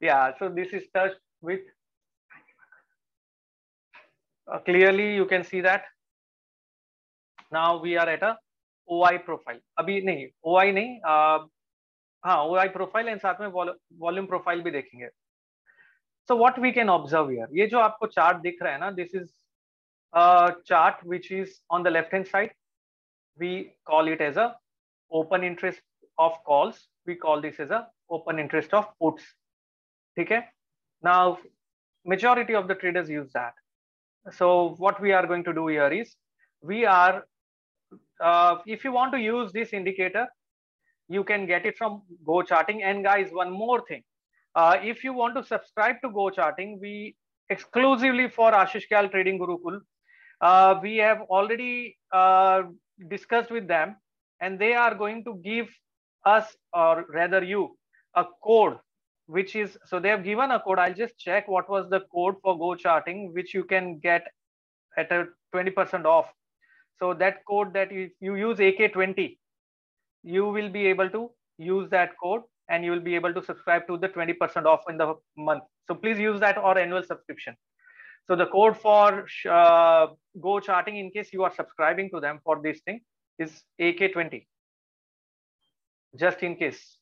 [0.00, 1.60] Yeah, so this is touched with,
[4.52, 5.82] uh, clearly you can see that.
[7.50, 8.38] Now we are at a
[8.88, 9.60] OI profile.
[9.78, 11.48] अभी नहीं, OI नहीं, uh,
[12.24, 13.48] हाँ, OI profile and साथ में
[14.00, 15.08] volume profile भी देखेंगे.
[16.28, 19.14] So what we can observe here, ये जो आपको chart दिख रहा है ना, this
[19.14, 19.30] is
[20.12, 22.50] a chart which is on the left hand side.
[23.38, 24.54] We call it as a
[25.21, 25.81] open interest
[26.17, 29.23] of calls we call this as a open interest of puts.
[30.19, 30.45] Okay?
[31.01, 31.39] Now
[32.05, 33.53] majority of the traders use that.
[34.31, 36.15] So what we are going to do here is
[36.61, 37.25] we are
[38.21, 40.27] uh, if you want to use this indicator
[41.09, 42.83] you can get it from go charting.
[42.83, 44.03] And guys one more thing.
[44.55, 47.15] Uh, if you want to subscribe to go charting we
[47.49, 49.79] exclusively for ashish Kyal trading gurukul
[50.41, 52.63] uh, we have already uh,
[53.09, 53.95] discussed with them
[54.43, 55.69] and they are going to give
[56.25, 57.61] us or rather you
[58.15, 58.77] a code
[59.27, 60.79] which is so they have given a code.
[60.79, 64.27] I'll just check what was the code for go charting which you can get
[64.97, 66.31] at a 20% off.
[66.99, 69.37] So that code that you, you use ak20
[70.23, 73.87] you will be able to use that code and you will be able to subscribe
[73.87, 75.63] to the 20% off in the month.
[75.87, 77.55] So please use that or annual subscription.
[78.27, 80.07] So the code for uh,
[80.41, 83.01] go charting in case you are subscribing to them for this thing
[83.39, 84.45] is AK20
[86.19, 86.97] just in case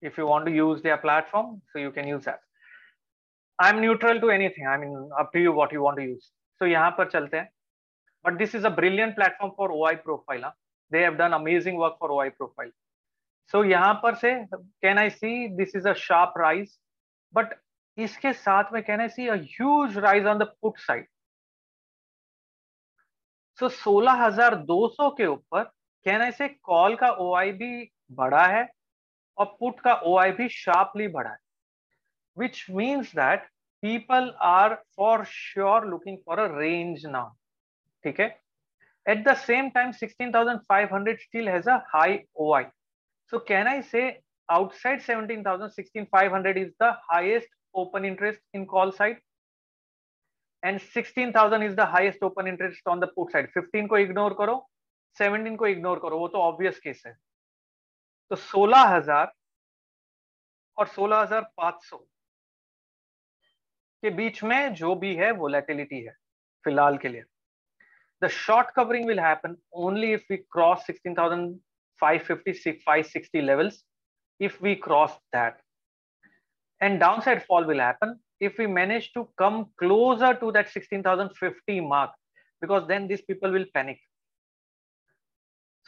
[0.00, 2.40] if you want to use their platform so you can use that.
[3.58, 4.66] I'm neutral to anything.
[4.66, 6.30] I mean up to you what you want to use.
[6.58, 7.48] So here
[8.24, 10.50] but this is a brilliant platform for oi profile huh?
[10.90, 12.70] they have done amazing work for oi profile.
[13.48, 14.18] So here par
[14.82, 16.78] can i see this is a sharp rise?
[17.32, 17.58] But
[17.98, 21.06] iske sath mein can i see a huge rise on the put side?
[23.58, 25.62] So so, 16,200 के ऊपर
[26.06, 28.68] कहने से call का OI भी बढ़ा है
[29.38, 31.38] और put का OI भी शार्पली बढ़ा है।
[32.36, 33.46] Which means that
[33.82, 37.30] people are for sure looking for a range now
[38.04, 38.26] ठीक है?
[39.06, 42.60] At the same time 16,500 still has a high O
[43.32, 44.08] so can I say
[44.48, 49.20] outside 17,000 16,500 is the highest open interest in call side
[50.62, 53.48] and 16000 is the highest open interest on the put side.
[53.54, 54.56] 15 को ignore करो
[55.16, 57.16] 17 को ignore करो, वो तो obvious case है।
[58.30, 59.32] तो सोलह हज़ार
[60.78, 61.96] और सोलह हज़ार पाँच सौ
[64.02, 66.16] के बीच में जो भी है वो वोलेटिलिटी है,
[66.64, 67.24] फ़िलहाल के लिए।
[68.22, 69.56] The short covering will happen
[69.86, 71.58] only if we cross sixteen thousand
[72.00, 73.84] five fifty five sixty levels
[74.40, 75.58] if we cross that
[76.80, 78.14] and downside fall will happen
[78.48, 82.16] if we manage to come closer to that 16050 mark
[82.62, 84.00] because then these people will panic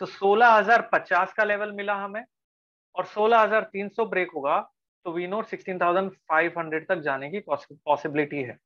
[0.01, 2.23] so 16050 का level मिला हमें
[2.95, 4.61] और 16,300 break होगा
[5.07, 8.59] तो we know 16,500 तक जाने की possibility है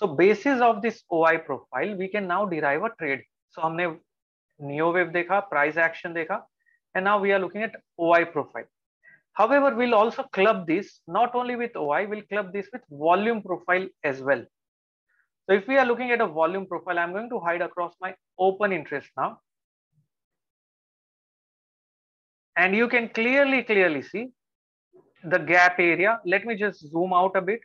[0.00, 3.24] so basis of this O I profile we can now derive a trade
[3.54, 3.86] so हमने
[4.60, 6.44] नियो वेव देखा प्राइस एक्शन देखा
[6.94, 8.64] and now we are looking at OI profile.
[9.34, 11.00] However, we'll also club this.
[11.06, 14.44] Not only with OI, we'll club this with volume profile as well.
[15.46, 18.14] So if we are looking at a volume profile, I'm going to hide across my
[18.38, 19.38] open interest now.
[22.56, 24.28] and you can clearly clearly see
[25.24, 26.20] the gap area.
[26.24, 27.60] Let me just zoom out a bit.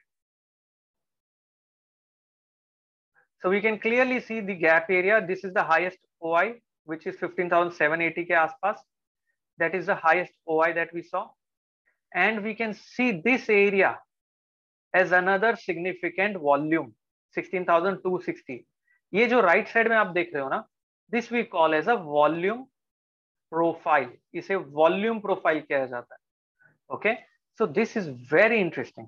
[3.42, 5.26] So we can clearly see the gap area.
[5.26, 6.56] This is the highest oi
[6.86, 8.78] which is 15780 ke aspas
[9.60, 11.28] that is the highest oi that we saw
[12.12, 14.00] and we can see this area
[14.94, 16.94] as another significant volume
[17.38, 18.66] 16260
[19.14, 20.68] ये जो right right side में आप देख रहे हो ना
[21.12, 22.64] this we call as a volume
[23.52, 26.20] profile इसे volume profile किया जाता है।
[26.96, 27.14] Okay
[27.60, 29.08] so this is very interesting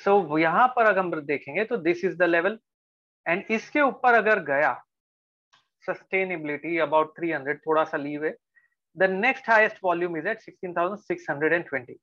[0.00, 2.58] so यहाँ पर अगर हम देखेंगे तो this is the level
[3.26, 4.72] and इसके ऊपर अगर गया
[5.86, 8.34] सस्टेनेबिलिटी अबाउट 300 थोड़ा सा लीव है
[8.98, 11.94] the next highest volume is at 16620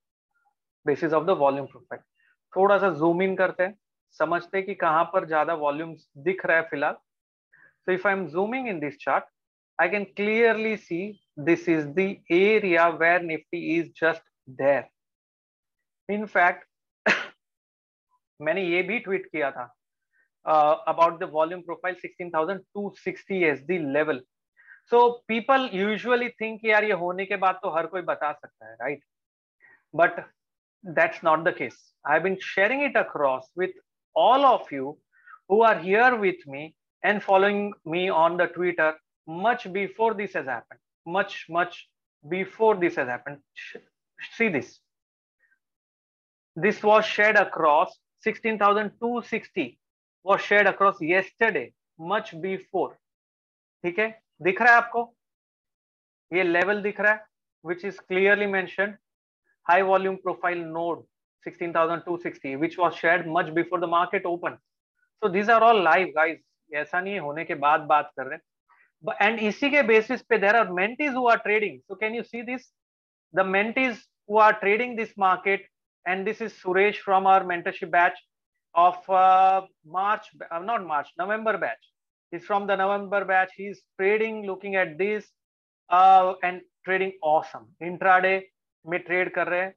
[0.85, 2.01] basis of the volume profile
[2.53, 3.77] थोड़ा सा जूम इन करते हैं
[4.19, 5.95] समझते हैं कि कहाँ पर ज़्यादा वॉल्यूम
[6.27, 6.97] दिख रहा है फ़िलहाल
[7.87, 9.25] so if i'm zooming in this chart
[9.79, 14.89] I can clearly see this is the area where Nifty is just there.
[16.09, 16.63] In fact,
[18.39, 19.69] मैंने ये भी ट्वीट किया था
[20.87, 24.19] about the volume profile 16260 as the level.
[24.91, 28.75] So people usually think यार, ये होने के बाद तो हर कोई बता सकता है
[28.81, 29.03] right
[29.93, 30.19] but
[30.83, 33.79] that's not the case I been sharing it across with
[34.15, 34.91] all of you
[35.51, 36.63] who are here with me
[37.03, 41.77] and following me on the Twitter much before this has happened much much
[42.25, 43.37] before this has happened
[44.19, 44.77] see this
[46.57, 49.65] this was shared across sixteen thousand two sixty
[50.25, 51.69] was shared across yesterday
[52.01, 52.93] much before
[53.83, 54.07] ठीक है?
[54.41, 55.01] दिख रहा है आपको?
[56.31, 57.25] ये level दिख रहा है
[57.65, 58.63] which is clearly my
[59.65, 61.03] high volume profile node
[61.43, 64.57] 16260 which was shared much before the market opened.
[65.21, 66.37] So these are all live, guys.
[66.73, 68.41] ऐसा नहीं होने के बाद बात कर रहे हैं।
[69.21, 72.71] एंड इसी के बेसिस पे there are mentees who so can you see this
[73.33, 75.67] the mentees who are trading this market
[76.07, 78.21] and this is Suresh from our mentorship batch
[78.75, 79.11] of
[79.97, 81.91] March not March November batch
[82.31, 83.51] He's from the November batch.
[83.55, 85.25] He's trading, looking at this
[85.89, 87.67] uh, and trading awesome.
[87.81, 88.43] Intraday
[88.85, 89.73] may trade kar.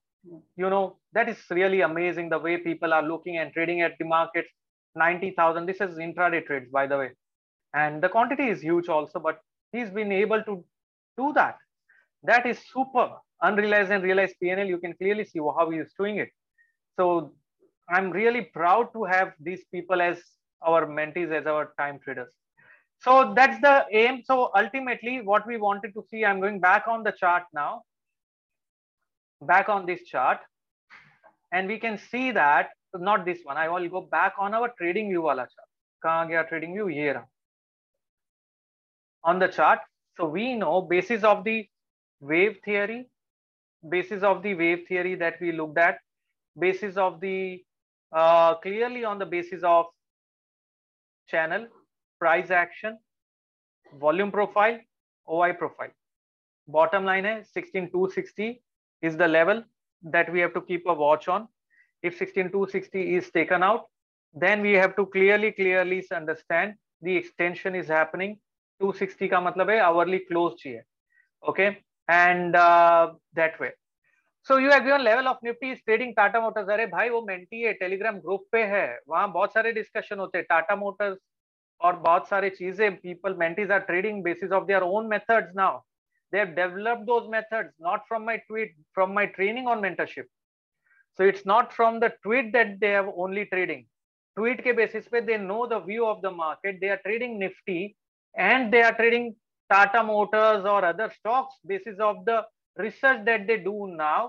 [0.57, 4.05] You know, that is really amazing the way people are looking and trading at the
[4.05, 4.49] markets.
[4.97, 5.67] 90,000.
[5.67, 7.11] This is intraday trades, by the way.
[7.75, 9.41] And the quantity is huge also, but
[9.73, 10.65] he's been able to
[11.17, 11.57] do that.
[12.23, 13.11] That is super.
[13.43, 16.31] Unrealized and realized PNL, you can clearly see how he is doing it.
[16.99, 17.33] So
[17.89, 20.21] I'm really proud to have these people as
[20.63, 22.29] our mentees as our time traders.
[23.01, 24.23] So that's the aim.
[24.25, 27.83] So ultimately what we wanted to see, I'm going back on the chart now,
[29.41, 30.39] back on this chart,
[31.53, 35.09] and we can see that, not this one, I will go back on our trading
[35.09, 35.69] view wala chart.
[36.05, 36.87] Kahan gaya trading view?
[36.87, 37.27] here.
[39.25, 39.81] On the chart,
[40.17, 41.67] so we know basis of the
[42.21, 43.07] wave theory,
[43.89, 45.99] basis of the wave theory that we looked at,
[46.59, 47.63] basis of the,
[48.13, 49.87] uh, clearly on the basis of
[51.28, 51.68] channel,
[52.20, 52.98] price action,
[54.00, 54.80] volume profile,
[55.30, 55.92] OI profile.
[56.68, 58.62] Bottom line is 16260
[59.02, 59.64] is the level
[60.04, 61.48] that we have to keep a watch on.
[62.02, 63.86] If 16260 is taken out,
[64.34, 68.40] then we have to clearly, clearly understand the extension is happening.
[68.80, 70.82] 260 ka matlab hai hourly close चाहिए.
[71.48, 71.78] Okay.
[72.08, 73.72] And uh, that way.
[74.49, 77.61] So you have given level of Nifty is trading Tata Motors अरे भाई, वो mentee
[77.63, 81.19] है Telegram group पे है। वहाँ बहुत सारे डिस्कशन होते हैं। टाटा मोटर्स
[81.81, 85.79] और बहुत सारे चीज़ें। People mentees are trading basis of their own method now
[86.33, 90.29] they have developed those methods not from my tweet from my training on mentorship
[91.19, 93.85] so it's not from the tweet that they have only trading
[94.37, 97.79] tweet के basis पे they know the view of the market they are trading Nifty
[98.35, 99.33] and they are trading
[99.71, 102.43] Tata Motors और other stocks basis of the
[102.77, 104.29] research that they do now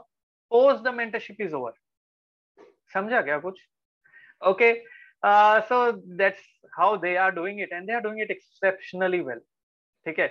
[0.51, 1.73] post the mentorship is over
[2.95, 3.59] समझा क्या कुछ
[4.51, 4.73] okay
[5.23, 6.43] uh, so that's
[6.77, 9.43] how they are doing it and they are doing it exceptionally well
[10.07, 10.29] ठीक है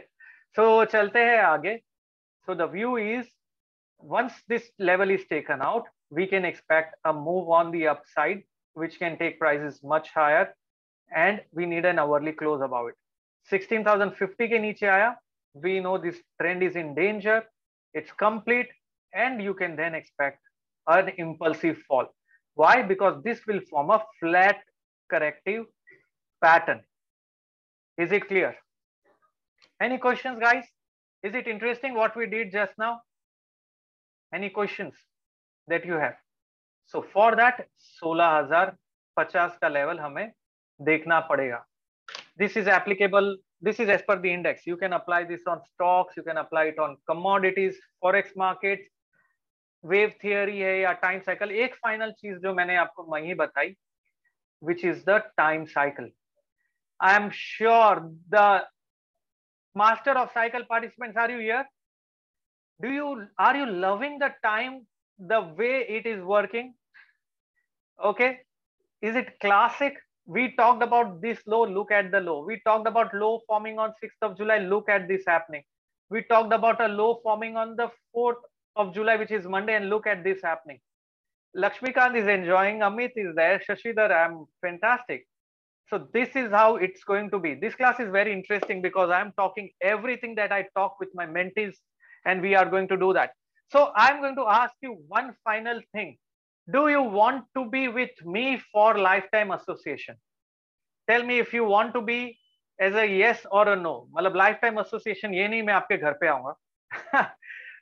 [0.58, 1.78] so चलते हैं आगे
[2.46, 3.28] so the view is
[4.16, 9.00] once this level is taken out we can expect a move on the upside which
[9.00, 10.54] can take prices much higher
[11.16, 12.96] and we need an hourly close above it
[13.52, 15.16] 16050 के नीचे आया
[15.66, 17.42] we know this trend is in danger
[17.94, 18.70] it's complete
[19.18, 20.40] and you can then expect
[20.88, 22.08] an impulsive fall.
[22.56, 22.82] Why?
[22.82, 24.58] Because this will form a flat
[25.10, 25.66] corrective
[26.42, 26.82] pattern.
[27.98, 28.56] Is it clear?
[29.82, 30.64] Any questions, guys?
[31.24, 33.02] Is it interesting what we did just now?
[34.34, 34.94] Any questions
[35.68, 36.16] that you have?
[36.88, 37.68] So for that,
[38.04, 40.32] 16,050 का level हमें
[40.82, 41.64] देखना पड़ेगा.
[42.38, 43.38] This is applicable.
[43.62, 44.68] This is as per the index.
[44.68, 46.18] You can apply this on stocks.
[46.18, 48.84] You can apply it on commodities, forex markets,
[49.85, 53.75] wave theory है या time cycle एक final चीज़ जो मैंने आपको वही बताई
[54.63, 56.11] which is the time cycle
[57.01, 58.01] I am sure
[58.35, 58.69] the
[59.77, 61.65] master of cycle participants are you here
[62.81, 64.75] do you are you loving the time
[65.19, 66.75] the way it is working
[67.99, 68.29] okay
[69.03, 69.97] is it classic
[70.29, 73.93] we talked about this low look at the low we talked about low forming on
[74.03, 75.65] 6th of july look at this happening
[76.11, 78.47] we talked about a low forming on the 4th
[78.78, 80.80] of July, which is Monday, and look at this happening.
[81.56, 85.28] Lakshmikant is enjoying, Amit is there, Shashidhar, I'm fantastic.
[85.90, 87.54] So this is how it's going to be.
[87.54, 91.76] This class is very interesting because I'm talking everything that I talk with my mentees
[92.26, 93.32] and we are going to do that.
[93.72, 96.18] So I'm going to ask you one final thing.
[96.72, 100.16] Do you want to be with me for lifetime association?
[101.10, 102.38] Tell me if you want to be
[102.80, 104.08] as a yes or a no.
[104.18, 107.36] मतलब lifetime association ये नहीं मैं आपके घर पे आऊंगा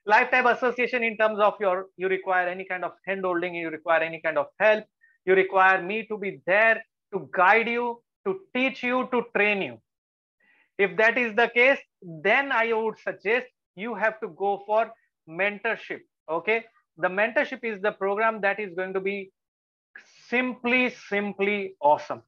[0.06, 4.02] lifetime association in terms of your you require any kind of hand holding you require
[4.02, 4.84] any kind of help
[5.26, 6.84] you require me to be there
[7.14, 9.78] to guide you to teach you to train you
[10.78, 11.80] if that is the case
[12.30, 13.46] then i would suggest
[13.76, 14.92] you have to go for
[15.30, 16.64] mentorship okay
[16.98, 19.32] the mentorship is the program that is going to be
[20.30, 22.22] simply simply awesome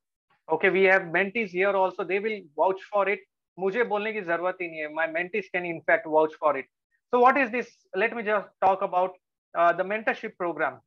[0.51, 3.19] okay we have mentees here also they will vouch for it
[3.59, 6.65] मुझे बोलने की जरूरत ही नहीं है my mentees can in fact vouch for it
[7.10, 7.68] so what is this?
[7.94, 9.12] Let me just talk about
[9.56, 10.80] uh, the mentorship program.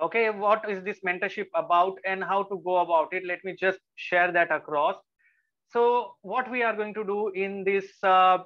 [0.00, 3.24] Okay, what is this mentorship about and how to go about it?
[3.26, 4.96] Let me just share that across.
[5.72, 8.38] So what we are going to do in this uh,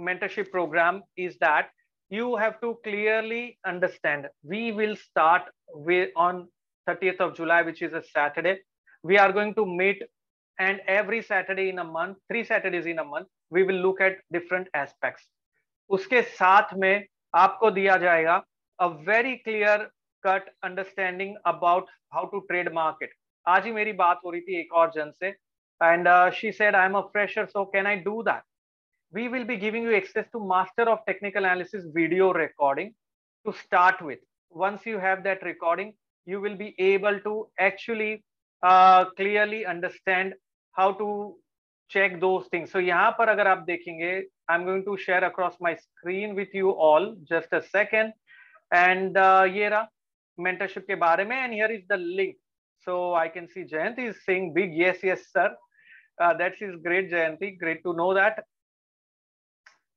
[0.00, 1.70] mentorship program is that
[2.10, 4.26] you have to clearly understand.
[4.42, 5.42] We will start
[5.72, 6.48] with on
[6.88, 8.58] 30th of July, which is a Saturday.
[9.02, 10.02] We are going to meet
[10.60, 14.18] and every Saturday in a month, three Saturdays in a month, we will look at
[14.30, 15.24] different aspects.
[15.90, 18.42] उसके साथ में आपको दिया जाएगा
[18.78, 19.88] a very clear
[20.24, 23.14] cut understanding about how to trade market
[23.46, 25.28] आज ही मेरी बात हो रही थी एक और जन से
[25.80, 28.42] and she said I am a fresher so can I do that
[29.12, 32.90] we will be giving you access to master of technical analysis video recording
[33.46, 35.92] to start with once you have that recording
[36.26, 38.14] you will be able to actually
[38.62, 40.34] clearly understand
[40.76, 41.08] how to
[41.94, 44.10] check those things so yahan par agar aap dekhenge
[44.48, 48.12] i'm going to share across my screen with you all just a second
[48.82, 52.38] and uh, ye raha mentorship ke bare mein and here is the link
[52.86, 55.48] so i can see jayanti is saying big yes yes sir
[56.22, 58.42] uh, that is great jayanti great to know that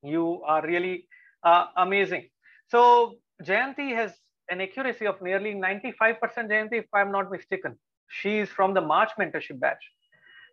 [0.03, 1.07] you are really
[1.43, 2.29] uh, amazing.
[2.69, 4.13] So Jayanti has
[4.49, 6.19] an accuracy of nearly 95%
[6.49, 7.77] Jayanti, if I'm not mistaken.
[8.09, 9.83] She is from the March mentorship batch.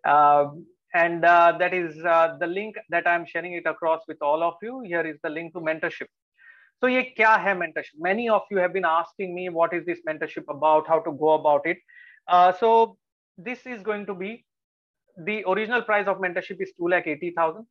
[0.05, 0.47] Uh,
[0.95, 4.55] and uh, that is uh, the link that I'm sharing it across with all of
[4.63, 4.81] you.
[4.81, 6.07] Here is the link to mentorship.
[6.81, 7.99] So ye kya hai mentorship?
[7.99, 11.35] Many of you have been asking me what is this mentorship about, how to go
[11.35, 11.79] about it.
[12.27, 12.97] Uh, so
[13.37, 14.45] this is going to be
[15.25, 17.67] the original price of mentorship is 2 lakh 80,000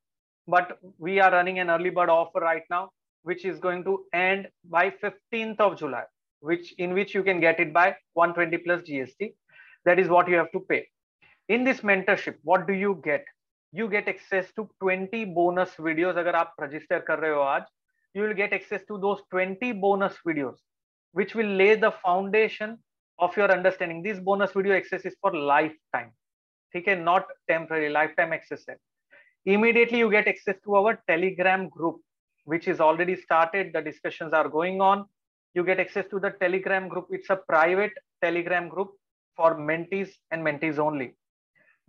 [0.48, 2.90] but we are running an early bird offer right now,
[3.24, 6.04] which is going to end by 15th of July,
[6.40, 9.34] which in which you can get it by 120 plus GST.
[9.86, 10.88] That is what you have to pay.
[11.50, 13.26] In this mentorship, what do you get?
[13.72, 16.16] You get access to 20 bonus videos.
[16.16, 17.66] Agar aap register kar rahe
[18.14, 20.58] you will get access to those 20 bonus videos,
[21.14, 22.78] which will lay the foundation
[23.18, 24.04] of your understanding.
[24.04, 26.12] This bonus video access is for lifetime.
[26.76, 28.66] Okay, not temporary, lifetime access.
[28.70, 28.76] Hai
[29.46, 32.02] immediately you get access to our telegram group
[32.46, 35.06] which is already started the discussions are going on
[35.56, 37.94] you get access to the telegram group it's a private
[38.26, 38.92] telegram group
[39.36, 41.10] for mentees and mentees only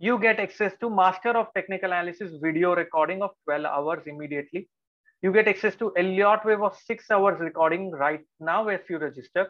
[0.07, 4.67] you get access to master of technical analysis video recording of 12 hours immediately
[5.21, 9.47] you get access to elliott wave of 6 hours recording right now if you register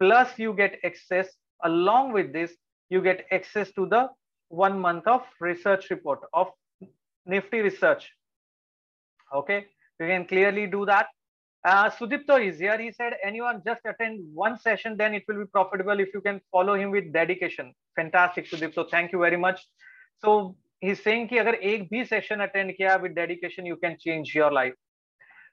[0.00, 1.36] plus you get access
[1.70, 2.58] along with this
[2.90, 4.02] you get access to the
[4.64, 6.48] one month of research report of
[7.24, 8.10] Nifty research.
[9.32, 9.66] Okay,
[10.00, 11.06] you can clearly do that.
[11.63, 12.77] Uh, Sudipto is here.
[12.77, 16.39] He said, anyone just attend one session, then it will be profitable if you can
[16.51, 17.73] follow him with dedication.
[17.95, 18.89] Fantastic, Sudipto.
[18.89, 19.59] Thank you very much.
[20.23, 24.33] So he's saying कि अगर एक भी session attend किया with dedication, you can change
[24.33, 24.73] your life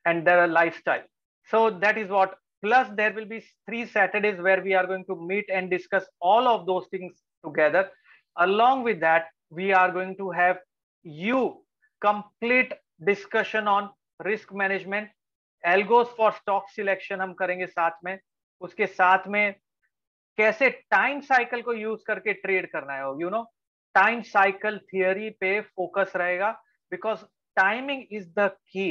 [0.06, 1.02] and the lifestyle.
[1.50, 2.36] So that is what.
[2.62, 6.48] Plus, there will be three Saturdays where we are going to meet and discuss all
[6.48, 7.12] of those things
[7.44, 7.90] together.
[8.38, 10.58] Along with that, we are going to have
[11.02, 11.62] you
[12.00, 12.72] complete
[13.04, 13.90] discussion on
[14.24, 15.08] risk management
[15.63, 18.17] algos for stock selection हम करेंगे साथ में।
[18.61, 19.53] उसके साथ में
[20.37, 23.43] कैसे time cycle को use करके ट्रेड करना है you know
[23.95, 26.51] time cycle theory पे फोकस रहेगा
[26.91, 27.25] because
[27.57, 28.89] timing is the key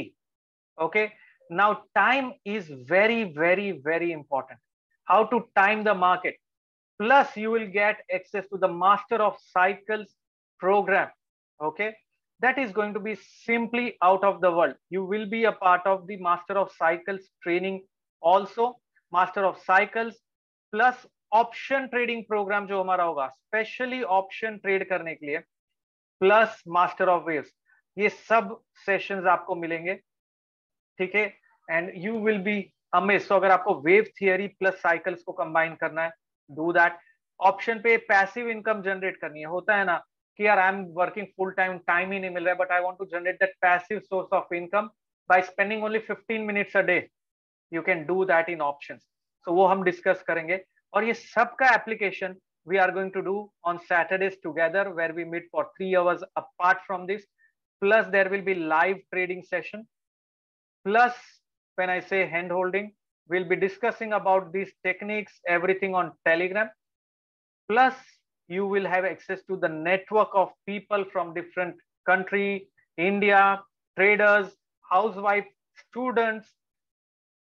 [0.77, 1.05] okay
[1.49, 4.59] now time is very very very important
[5.07, 6.37] how to time the market
[6.99, 10.07] plus, you will get access to the master of cycles
[10.59, 11.07] program,
[11.59, 11.95] okay?
[12.41, 13.15] That is going to be
[13.45, 14.75] simply out of the world.
[14.89, 17.81] You will be a part of the Master of Cycles training
[18.23, 18.75] also.
[19.13, 20.19] Master of Cycles
[20.73, 25.37] plus option trading programme जो हमारा होगा specially option trade करने के लिए
[26.21, 27.51] plus master of waves
[27.97, 31.25] ये सब sessions आपको मिलेंगे, ठीक है?
[31.71, 32.57] And you will be
[32.95, 36.11] amazed तो अगर आपको वेव थियरी प्लस साइकिल्स को कंबाइन करना है
[36.49, 36.97] डू दैट
[37.39, 40.01] ऑप्शन पे पैसिव इनकम जनरेट करनी है, होता है ना?
[40.38, 42.80] कि यार I am working full time time ही नहीं मिल रहा है but I
[42.82, 44.90] want to generate that passive source of income
[45.30, 46.96] by spending only 15 minutes a day
[47.72, 49.02] you can do that in options
[49.46, 50.64] so वो हम डिस्कस करेंगे
[50.94, 52.36] और ये सब का application
[52.66, 56.78] we are going to do on Saturdays together where we meet for three hours apart
[56.86, 57.22] from this.
[57.82, 59.86] Plus, there will be live trading session.
[60.86, 61.14] Plus,
[61.78, 62.92] when I say hand holding,
[63.30, 66.70] we'll be discussing about these techniques, everything on Telegram.
[67.68, 67.94] Plus,
[68.49, 71.75] you will have access to the network of people from different
[72.05, 73.61] country, India,
[73.95, 74.47] traders,
[74.91, 75.45] housewife,
[75.87, 76.47] students,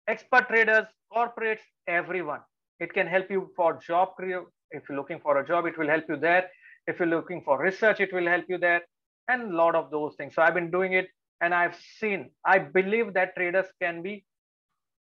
[0.08, 2.40] expert traders, corporates, everyone.
[2.80, 4.44] It can help you for job career.
[4.70, 6.48] If you're looking for a job, it will help you there.
[6.86, 8.82] If you're looking for research, it will help you there.
[9.28, 10.34] And a lot of those things.
[10.34, 11.08] So I've been doing it
[11.40, 14.24] and I've seen, I believe that traders can be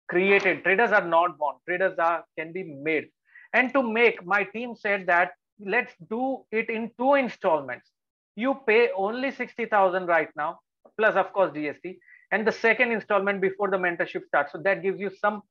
[0.09, 0.63] created.
[0.65, 1.57] Traders are not born.
[1.69, 3.09] Traders are can be made.
[3.53, 7.90] And to make, my team said that let's do it in two installments.
[8.36, 10.60] You pay only 60,000 right now,
[10.98, 11.98] plus of course GST,
[12.32, 14.52] and the second installment before the mentorship starts.
[14.52, 15.42] So that gives you some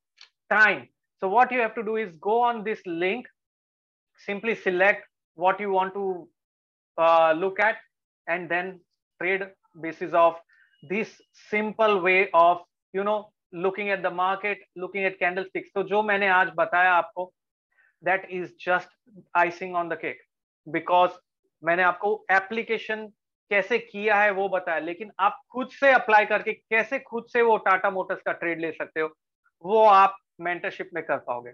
[0.51, 0.89] time.
[1.18, 3.26] So what you have to do is go on this link,
[4.24, 6.28] simply select what you want to
[6.99, 7.76] uh, look at,
[8.28, 8.80] and then
[9.20, 9.43] trade
[9.80, 10.34] basis of
[10.89, 11.09] this
[11.51, 12.59] simple way of,
[12.93, 15.70] you know, looking at the market, looking at candlesticks.
[15.72, 17.32] So जो मैंने आज बताया आपको
[18.04, 18.89] That is just
[19.38, 20.22] icing on the cake
[20.68, 21.12] because
[21.64, 23.08] मैंने आपको application
[23.52, 27.58] कैसे किया है वो बताया, लेकिन आप खुद से अप्लाई करके कैसे खुद से वो
[27.66, 29.14] टाटा मोटर्स का ट्रेड ले सकते हो,
[29.66, 31.52] वो आप मेंटरशिप में कर पाओगे।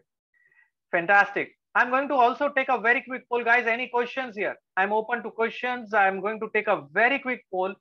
[0.94, 4.84] Fantastic I am going to also take a very quick poll guys any question I
[4.84, 7.76] am open to question I am going to take a very quick poll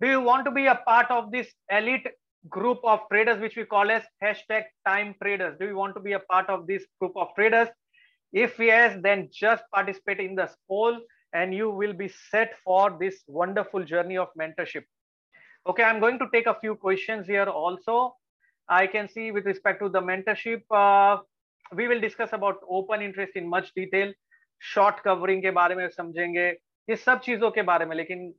[0.00, 2.14] do you want to be a part of this elite
[2.52, 4.08] group of traders which we call as
[4.48, 7.68] hashtag time traders do you want to be a part of this group of traders
[8.31, 10.97] if yes then just participate in this poll
[11.33, 14.83] and you will be set for this wonderful journey of mentorship.
[15.67, 18.15] Okay, I'm going to take a few questions here also.
[18.69, 21.17] I can see with respect to the mentorship, uh,
[21.73, 24.13] we will discuss about open interest in much detail.
[24.59, 26.47] Short covering के बारे में समझेंगे
[26.89, 28.33] ये सब चीजों के बारे में लेकिन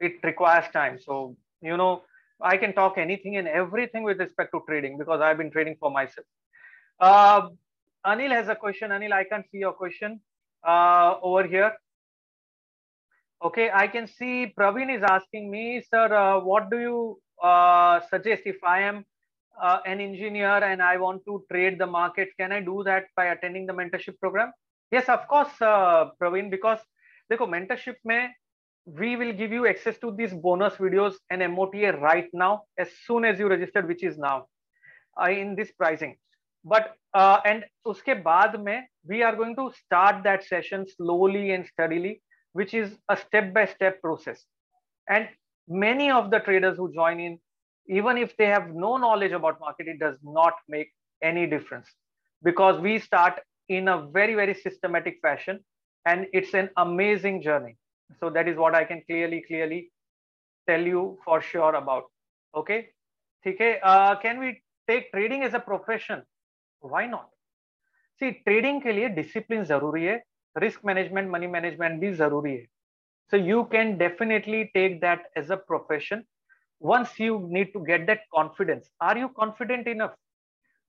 [0.00, 0.98] it requires time.
[0.98, 2.02] So, you know,
[2.40, 5.90] I can talk anything and everything with respect to trading because I've been trading for
[5.90, 6.26] myself.
[7.00, 7.48] Uh,
[8.06, 8.90] Anil has a question.
[8.90, 10.20] Anil, I can't see your question
[10.66, 11.72] uh, over here.
[13.42, 18.42] Okay, I can see Praveen is asking me, sir, uh, what do you uh, suggest
[18.44, 19.04] if I am
[19.60, 22.28] uh, an engineer and I want to trade the market?
[22.38, 24.52] Can I do that by attending the mentorship program?
[24.90, 26.80] Yes, of course, uh, Praveen, because
[27.32, 28.28] देखो mentorship में
[28.86, 33.24] we will give you access to these bonus videos and MOTA right now as soon
[33.24, 34.46] as you registered, which is now
[35.20, 36.16] uh, in this pricing.
[36.65, 38.55] but uh, and uske baad
[39.07, 42.21] we are going to start that session slowly and steadily
[42.53, 44.45] which is a step by step process.
[45.09, 45.27] And
[45.67, 47.39] many of the traders who join in
[47.87, 50.91] even if they have no knowledge about market it does not make
[51.21, 51.87] any difference.
[52.43, 53.39] Because we start
[53.69, 55.59] in a very very systematic fashion
[56.05, 57.77] and it's an amazing journey.
[58.19, 59.91] So that is what i can clearly clearly
[60.67, 62.05] tell you for sure about.
[62.55, 62.89] Okay?
[63.45, 66.23] Okay uh, can we take trading as a profession?
[66.82, 67.28] Why not?
[68.20, 70.22] See, trading के लिए discipline जरूरी है
[70.56, 72.64] risk management money management भी जरूरी है
[73.32, 76.24] so you can definitely take that as a profession
[76.82, 80.14] once you need to get that confidence are you confident enough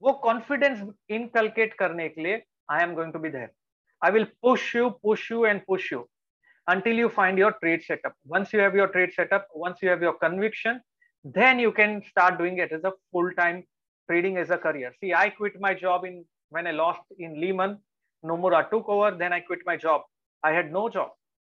[0.01, 0.81] वो confidence
[1.17, 2.41] inculcate करने के लिए
[2.71, 3.49] I am going to be there
[4.01, 6.07] I will push you push you and push you
[6.67, 10.03] until you find your trade setup once you have your trade setup once you have
[10.05, 10.79] your conviction
[11.37, 13.63] then you can start doing it as a full time
[14.10, 17.78] trading as a career see i quit my job in when i lost in lehman
[18.24, 20.02] Nomura took over, then I quit my job.
[20.42, 21.10] I had no job.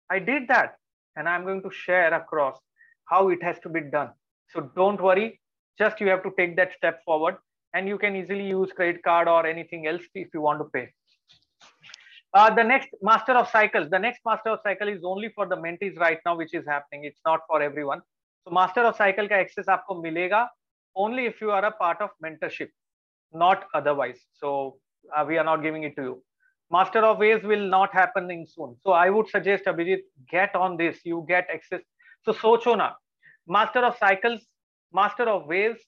[0.09, 0.75] I did that.
[1.15, 2.57] And I'm going to share across
[3.05, 4.11] how it has to be done.
[4.49, 5.39] So don't worry.
[5.77, 7.37] Just you have to take that step forward
[7.73, 10.91] and you can easily use credit card or anything else if you want to pay.
[12.33, 15.55] Uh, the next master of cycles, the next master of cycle is only for the
[15.55, 17.05] mentees right now, which is happening.
[17.05, 18.01] It's not for everyone.
[18.45, 20.47] So master of cycle ka access aapko milega
[21.05, 22.69] only if you are a part of mentorship,
[23.43, 24.19] not otherwise.
[24.41, 24.77] So
[25.15, 26.23] uh, we are not giving it to you.
[26.71, 28.75] Master of Waves will not happening soon.
[28.83, 30.99] So I would suggest Abhijit, get on this.
[31.05, 31.81] You get access.
[32.25, 32.93] So Sochona,
[33.47, 34.41] Master of Cycles,
[34.93, 35.81] Master of Waves,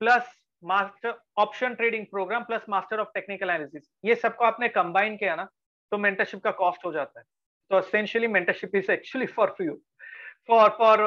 [0.00, 0.24] plus
[0.62, 3.84] master option trading program plus master of technical analysis.
[4.04, 5.44] ये सबको आपने combine किया ना
[5.92, 7.24] तो mentorship का cost हो जाता है
[7.70, 9.68] तो essentially mentorship for actually for free
[10.48, 11.00] for for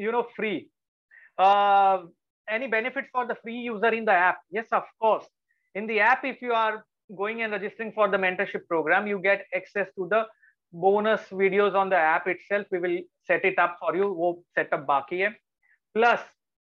[0.00, 0.52] you know free
[2.50, 4.38] any benefit for the free user in the app?
[4.50, 5.24] Yes, of course.
[5.74, 6.84] In the app, if you are
[7.16, 10.26] going and registering for the mentorship program, you get access to the
[10.72, 12.66] bonus videos on the app itself.
[12.70, 14.12] We will set it up for you.
[14.12, 15.36] Wo setup baki hai.
[15.94, 16.20] Plus,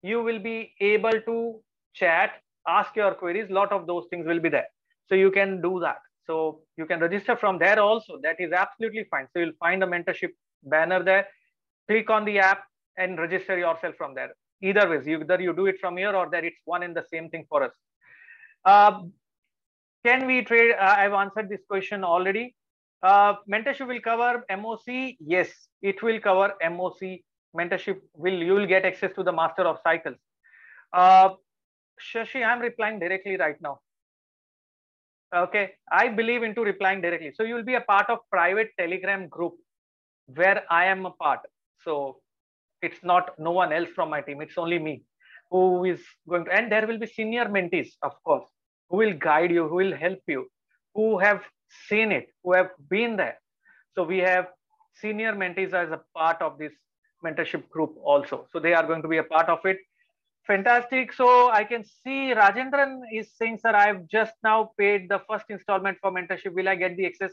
[0.03, 1.61] you will be able to
[1.95, 3.51] chat, ask your queries.
[3.51, 4.67] Lot of those things will be there.
[5.09, 5.99] So you can do that.
[6.27, 8.19] So you can register from there also.
[8.23, 9.27] That is absolutely fine.
[9.33, 10.31] So you'll find the mentorship
[10.63, 11.27] banner there.
[11.89, 12.65] Click on the app
[12.97, 14.33] and register yourself from there.
[14.63, 16.45] Either ways, either you do it from here or there.
[16.45, 17.73] It's one and the same thing for us.
[18.65, 19.03] Uh,
[20.05, 20.73] can we trade?
[20.73, 22.55] Uh, I've answered this question already.
[23.03, 25.17] Uh, mentorship will cover MOC.
[25.21, 25.49] Yes,
[25.83, 27.23] it will cover MOC.
[27.57, 30.17] Mentorship will you will get access to the master of cycles.
[30.93, 31.31] Uh,
[32.01, 33.81] Shashi, I'm replying directly right now.
[35.35, 37.33] Okay, I believe into replying directly.
[37.35, 39.55] So you will be a part of private Telegram group
[40.27, 41.41] where I am a part.
[41.85, 42.21] So
[42.83, 44.41] it's not no one else from my team.
[44.41, 45.03] It's only me
[45.51, 48.49] who is going to, and there will be senior mentees, of course
[48.91, 50.51] who will guide you, who will help you,
[50.95, 51.43] who have
[51.89, 53.39] seen it, who have been there.
[53.95, 54.49] So we have
[54.95, 56.73] senior mentees as a part of this
[57.25, 58.47] mentorship group also.
[58.53, 59.79] So they are going to be a part of it.
[60.47, 61.13] Fantastic.
[61.13, 65.99] So I can see Rajendran is saying, sir, I've just now paid the first installment
[66.01, 66.53] for mentorship.
[66.55, 67.33] Will I get the access?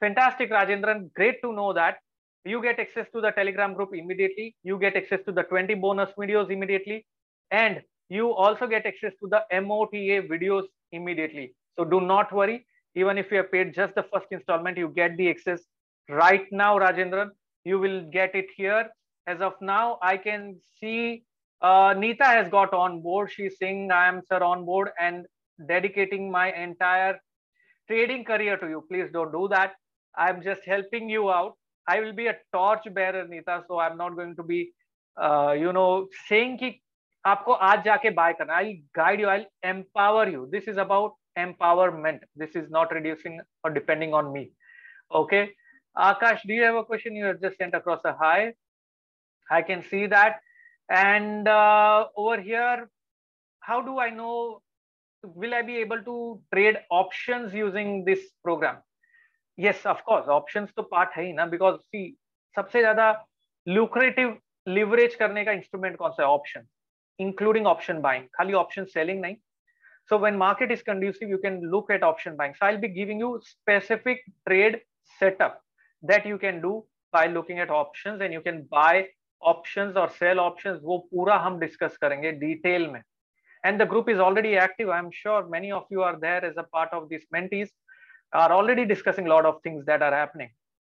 [0.00, 1.12] Fantastic, Rajendran.
[1.14, 1.98] Great to know that.
[2.46, 4.54] You get access to the Telegram group immediately.
[4.62, 7.04] You get access to the 20 bonus videos immediately.
[7.50, 11.54] And you also get access to the MOTA videos immediately.
[11.76, 12.64] So do not worry.
[12.94, 15.60] Even if you have paid just the first installment, you get the access
[16.08, 17.30] right now, Rajendran.
[17.64, 18.88] You will get it here.
[19.26, 21.24] As of now, I can see
[21.60, 23.30] uh, Nita has got on board.
[23.32, 25.26] She's saying I am sir on board and
[25.66, 27.18] dedicating my entire
[27.88, 28.84] trading career to you.
[28.88, 29.72] Please don't do that.
[30.16, 31.54] I'm just helping you out.
[31.87, 33.63] I will be a torch bearer, Nita.
[33.67, 34.71] So I'm not going to be,
[35.17, 36.79] uh, you know, saying कि
[37.25, 38.49] आपको आज जाके buy करना.
[38.49, 39.27] I'll guide you.
[39.27, 40.47] I'll empower you.
[40.51, 42.19] This is about empowerment.
[42.35, 44.51] This is not reducing or depending on me.
[45.13, 45.51] Okay.
[45.97, 47.15] Akash, do you have a question?
[47.15, 48.53] You have just sent across a hi.
[49.49, 50.39] I can see that.
[50.89, 52.89] And uh, over here,
[53.59, 54.61] how do I know?
[55.23, 58.77] Will I be able to trade options using this program?
[59.58, 61.76] Yes of course options तो part है ही ना because
[62.56, 63.10] सबसे ज़्यादा
[63.66, 64.36] lucrative
[64.66, 66.28] leverage करने का instrument कौन सा है?
[66.28, 66.66] ऑप्शन
[67.18, 69.36] इंक्लूडिंग ऑप्शन बाइंग खाली ऑप्शन सेलिंग नहीं।
[70.10, 73.20] So when market is conducive you can look at option buying so I be giving
[73.20, 74.80] you specific trade
[75.20, 75.60] setup
[76.02, 76.78] that you can do
[77.14, 79.08] by looking at option and you can buy
[79.42, 83.00] option और sell option वो पूरा हम discuss करेंगे detail में।
[83.64, 86.58] And the group is already active I am sure many of you are there as
[86.58, 87.70] a part of this mentees
[88.36, 90.50] are already discussing a lot of things that are happening.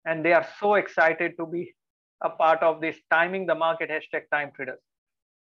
[0.06, 1.74] And they are so excited to be
[2.22, 4.80] a part of this timing the market hashtag time traders.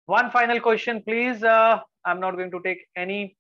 [0.06, 1.44] One final question please.
[1.44, 3.38] Uh, i'm not going to take any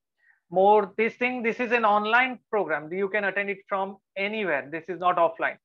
[0.49, 0.93] more.
[0.97, 2.91] This thing this is an online program.
[2.93, 4.69] You can attend it from anywhere.
[4.71, 5.57] This is not offline.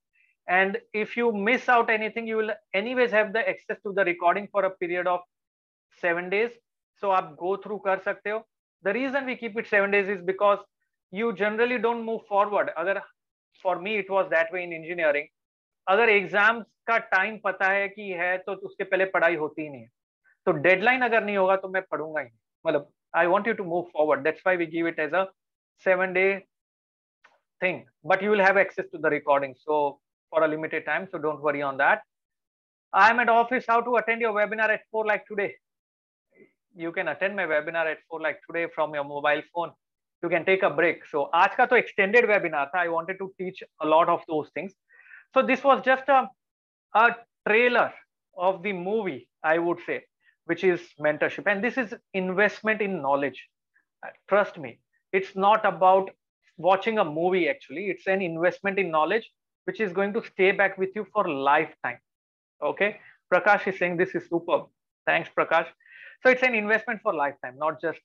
[0.48, 4.48] And if you miss out anything you will anyways have the access to the recording
[4.50, 5.20] for a period of
[6.00, 6.50] 7 days.
[7.00, 8.40] So aap go through kar sakte ho
[8.82, 10.58] the reason we keep it 7 days is because
[11.13, 13.01] you generally don't move forward अगर
[13.65, 15.27] for me it was that way in engineering
[15.87, 19.81] अगर exams का time पता है कि है तो उसके पहले पढ़ाई होती ही नहीं
[19.81, 19.89] है
[20.45, 22.29] तो डेडलाइन अगर नहीं होगा तो मैं पढ़ूंगा ही
[22.65, 25.23] मतलब आई want you to move forward that's why we give it as a
[25.83, 26.25] seven day
[27.63, 27.77] thing
[28.11, 29.75] but you will have access to the recording so
[30.31, 32.01] for a limited time so don't worry on that
[33.01, 35.49] i'm at office how to attend your webinar at 4 like today
[36.83, 39.73] you can attend my webinar at 4 like today from your mobile phone
[40.22, 43.62] you can take a break so aaj to extended webinar tha i wanted to teach
[43.86, 44.74] a lot of those things
[45.34, 46.20] so this was just a,
[47.04, 47.06] a
[47.48, 47.88] trailer
[48.48, 49.22] of the movie
[49.54, 49.98] i would say
[50.50, 53.40] which is mentorship and this is investment in knowledge
[54.06, 54.72] uh, trust me
[55.18, 56.10] it's not about
[56.68, 59.28] watching a movie actually it's an investment in knowledge
[59.68, 61.98] which is going to stay back with you for lifetime.
[62.70, 62.96] Okay.
[63.32, 64.62] Prakash is saying this is superb.
[65.04, 65.66] Thanks, Prakash.
[66.22, 68.00] So it's an investment for lifetime, not just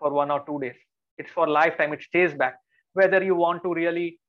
[0.00, 0.74] for one or two days
[1.17, 1.93] It's for lifetime.
[1.93, 2.55] It stays back.
[2.93, 4.19] Whether you want to really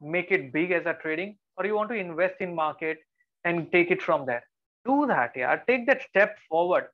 [0.00, 2.98] make it big as a trading or you want to invest in market
[3.44, 4.42] and take it from there.
[4.86, 5.56] Do that, yeah.
[5.66, 6.84] Take that step forward.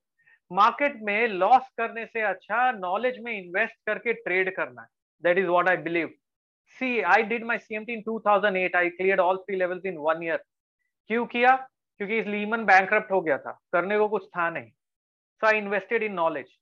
[0.52, 4.88] Market में loss करने से अच्छा knowledge में invest करके trade करना है
[5.22, 6.08] that is what I believe
[6.78, 10.36] see i did my cmt in 2008 i cleared all three levels in one year
[11.10, 11.54] क्यों किया
[11.98, 14.70] क्योंकि लीमन बैंक्रप्ट हो गया था करने को कुछ था नहीं
[15.40, 16.52] so i invested in knowledge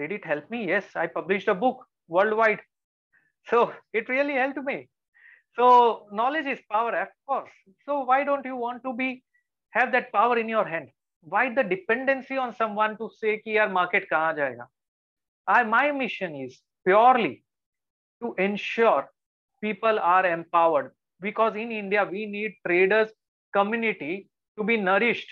[0.00, 2.59] did it help me yes i published a book worldwide.
[3.49, 4.89] So it really helped me.
[5.55, 7.51] So knowledge is power, of course.
[7.85, 9.23] So why don't you want to be
[9.71, 10.89] have that power in your hand?
[11.21, 14.67] Why the dependency on someone to say ki yaar market kahan jayega?
[15.47, 17.43] I, my mission is purely
[18.21, 19.09] to ensure
[19.61, 23.09] people are empowered because in India we need traders
[23.53, 25.29] community to be nourished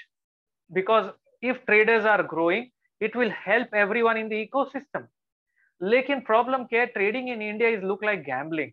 [0.73, 5.07] because if traders are growing, it will help everyone in the ecosystem.
[5.81, 6.85] लेकिन problem क्या है?
[6.85, 8.71] Trading in India is look like gambling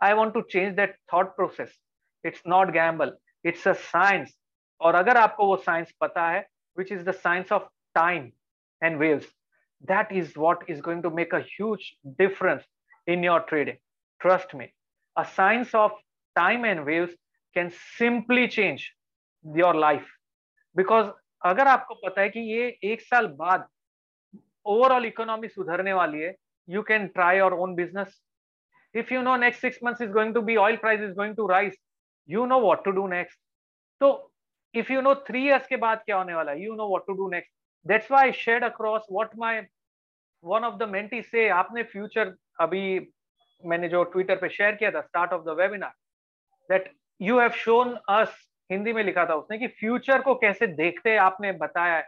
[0.00, 1.78] I want to change that thought process
[2.24, 4.36] it's not gamble it's a science
[4.80, 6.46] और अगर आपको वो science पता है
[6.76, 8.30] which is the science of time
[8.82, 9.32] and waves
[9.84, 11.56] that is what is going to make a
[12.18, 12.66] difference
[13.06, 13.76] in your trading
[14.20, 14.68] trust me
[15.16, 15.92] a science of
[16.36, 17.14] time and waves
[17.56, 18.82] can simply change
[19.44, 20.08] your life
[20.76, 21.10] because
[21.42, 23.68] अगर आपको पता है कि ये एक साल बाद
[24.66, 26.34] overall economy सुधरने वाली है
[26.68, 28.20] you can try our own business
[28.94, 31.46] if you know next six months is going to be oil price is going to
[31.46, 31.78] rise
[32.28, 33.38] you know what to do next
[34.00, 34.10] तो
[34.74, 37.12] if you know three years के बाद क्या होने वाला है you know what to
[37.12, 37.52] do next
[37.86, 39.60] that's why shared across what my
[40.44, 42.84] one of the mentee से आपने future अभी
[43.64, 45.92] मैंने जो ट्विटर पर शेयर किया था start of the webinar
[46.70, 48.36] that you have shown us
[48.70, 52.00] Hindi में लिखा था उसने, कि फ्यूचर को कैसे देखते आपने बताया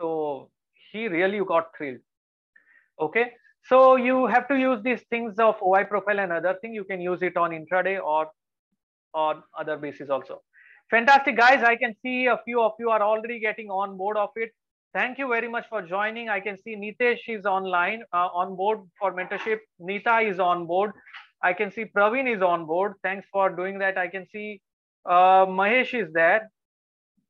[0.00, 0.50] तो
[0.94, 1.98] she really got thrilled.
[3.00, 3.32] Okay.
[3.68, 6.74] So you have to use these things of OI profile and other thing.
[6.74, 8.28] You can use it on intraday or
[9.14, 10.42] on other basis also.
[10.90, 11.62] Fantastic guys.
[11.64, 14.50] I can see a few of you are already getting on board of it.
[14.92, 16.28] Thank you very much for joining.
[16.28, 19.58] I can see Nitesh is online uh, on board for mentorship.
[19.80, 20.92] Nita is on board.
[21.42, 22.94] I can see Praveen is on board.
[23.02, 23.98] Thanks for doing that.
[23.98, 24.60] I can see
[25.06, 26.50] uh, Mahesh is there.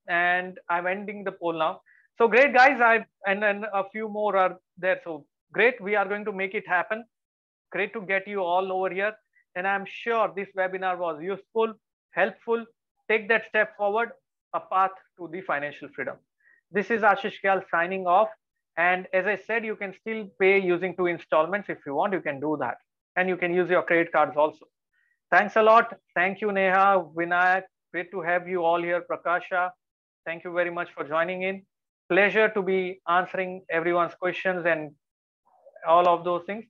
[0.08, 1.80] And I'm ending the poll now.
[2.18, 2.80] So great, guys.
[2.80, 5.00] I and then a few more are there.
[5.04, 5.80] So great.
[5.80, 7.04] We are going to make it happen.
[7.72, 9.12] Great to get you all over here.
[9.56, 11.74] And I'm sure this webinar was useful,
[12.12, 12.64] helpful.
[13.08, 14.10] Take that step forward,
[14.54, 16.16] a path to the financial freedom.
[16.70, 18.28] This is Ashish Kyal signing off.
[18.76, 21.68] And as I said, you can still pay using two installments.
[21.68, 22.78] If you want, you can do that.
[23.16, 24.66] And you can use your credit cards also.
[25.30, 25.94] Thanks a lot.
[26.14, 27.62] Thank you, Neha, Vinayak.
[27.92, 29.70] Great to have you all here, Prakasha.
[30.26, 31.62] Thank you very much for joining in.
[32.10, 34.92] Pleasure to be answering everyone's questions and
[35.86, 36.64] all of those things.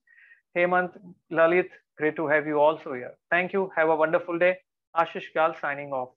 [0.57, 0.97] Hemant,
[1.33, 3.15] Lalit, great to have you also here.
[3.31, 3.71] Thank you.
[3.77, 4.59] Have a wonderful day.
[4.97, 6.11] Ashish Kyal signing off.